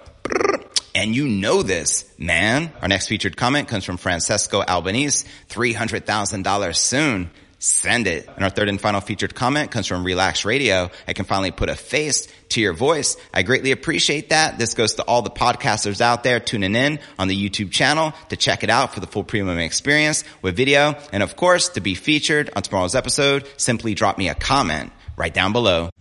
and 0.96 1.16
you 1.16 1.28
know 1.28 1.64
this, 1.64 2.12
man. 2.18 2.72
Our 2.82 2.88
next 2.88 3.08
featured 3.08 3.36
comment 3.36 3.68
comes 3.68 3.86
from 3.86 3.98
Francesco 3.98 4.62
Albanese, 4.62 5.28
$300,000 5.50 6.76
soon. 6.76 7.32
Send 7.64 8.08
it. 8.08 8.28
And 8.36 8.44
our 8.44 8.50
third 8.50 8.68
and 8.68 8.80
final 8.80 9.00
featured 9.00 9.34
comment 9.34 9.72
comes 9.72 9.88
from 9.88 10.04
Relax 10.04 10.44
Radio. 10.44 10.92
I 11.08 11.14
can 11.14 11.24
finally 11.24 11.52
put 11.52 11.70
a 11.70 11.76
face 11.76 12.28
to 12.50 12.60
your 12.60 12.74
voice. 12.74 13.16
I 13.34 13.44
greatly 13.44 13.72
appreciate 13.72 14.30
that. 14.30 14.58
This 14.60 14.74
goes 14.74 14.96
to 14.96 15.04
all 15.04 15.22
the 15.22 15.30
podcasters 15.30 16.02
out 16.02 16.24
there 16.24 16.42
tuning 16.42 16.76
in 16.76 17.00
on 17.18 17.30
the 17.30 17.50
YouTube 17.50 17.72
channel 17.72 18.12
to 18.28 18.36
check 18.36 18.66
it 18.66 18.70
out 18.70 18.94
for 18.94 19.00
the 19.00 19.08
full 19.08 19.24
premium 19.24 19.60
experience 19.60 20.26
with 20.42 20.58
video. 20.58 20.96
And 21.14 21.24
of 21.24 21.38
course, 21.38 21.70
to 21.70 21.80
be 21.80 21.96
featured 21.96 22.50
on 22.54 22.64
tomorrow's 22.64 22.96
episode, 22.96 23.48
simply 23.56 23.94
drop 23.94 24.18
me 24.18 24.28
a 24.28 24.36
comment 24.36 24.92
right 25.16 25.34
down 25.34 25.54
below. 25.54 25.93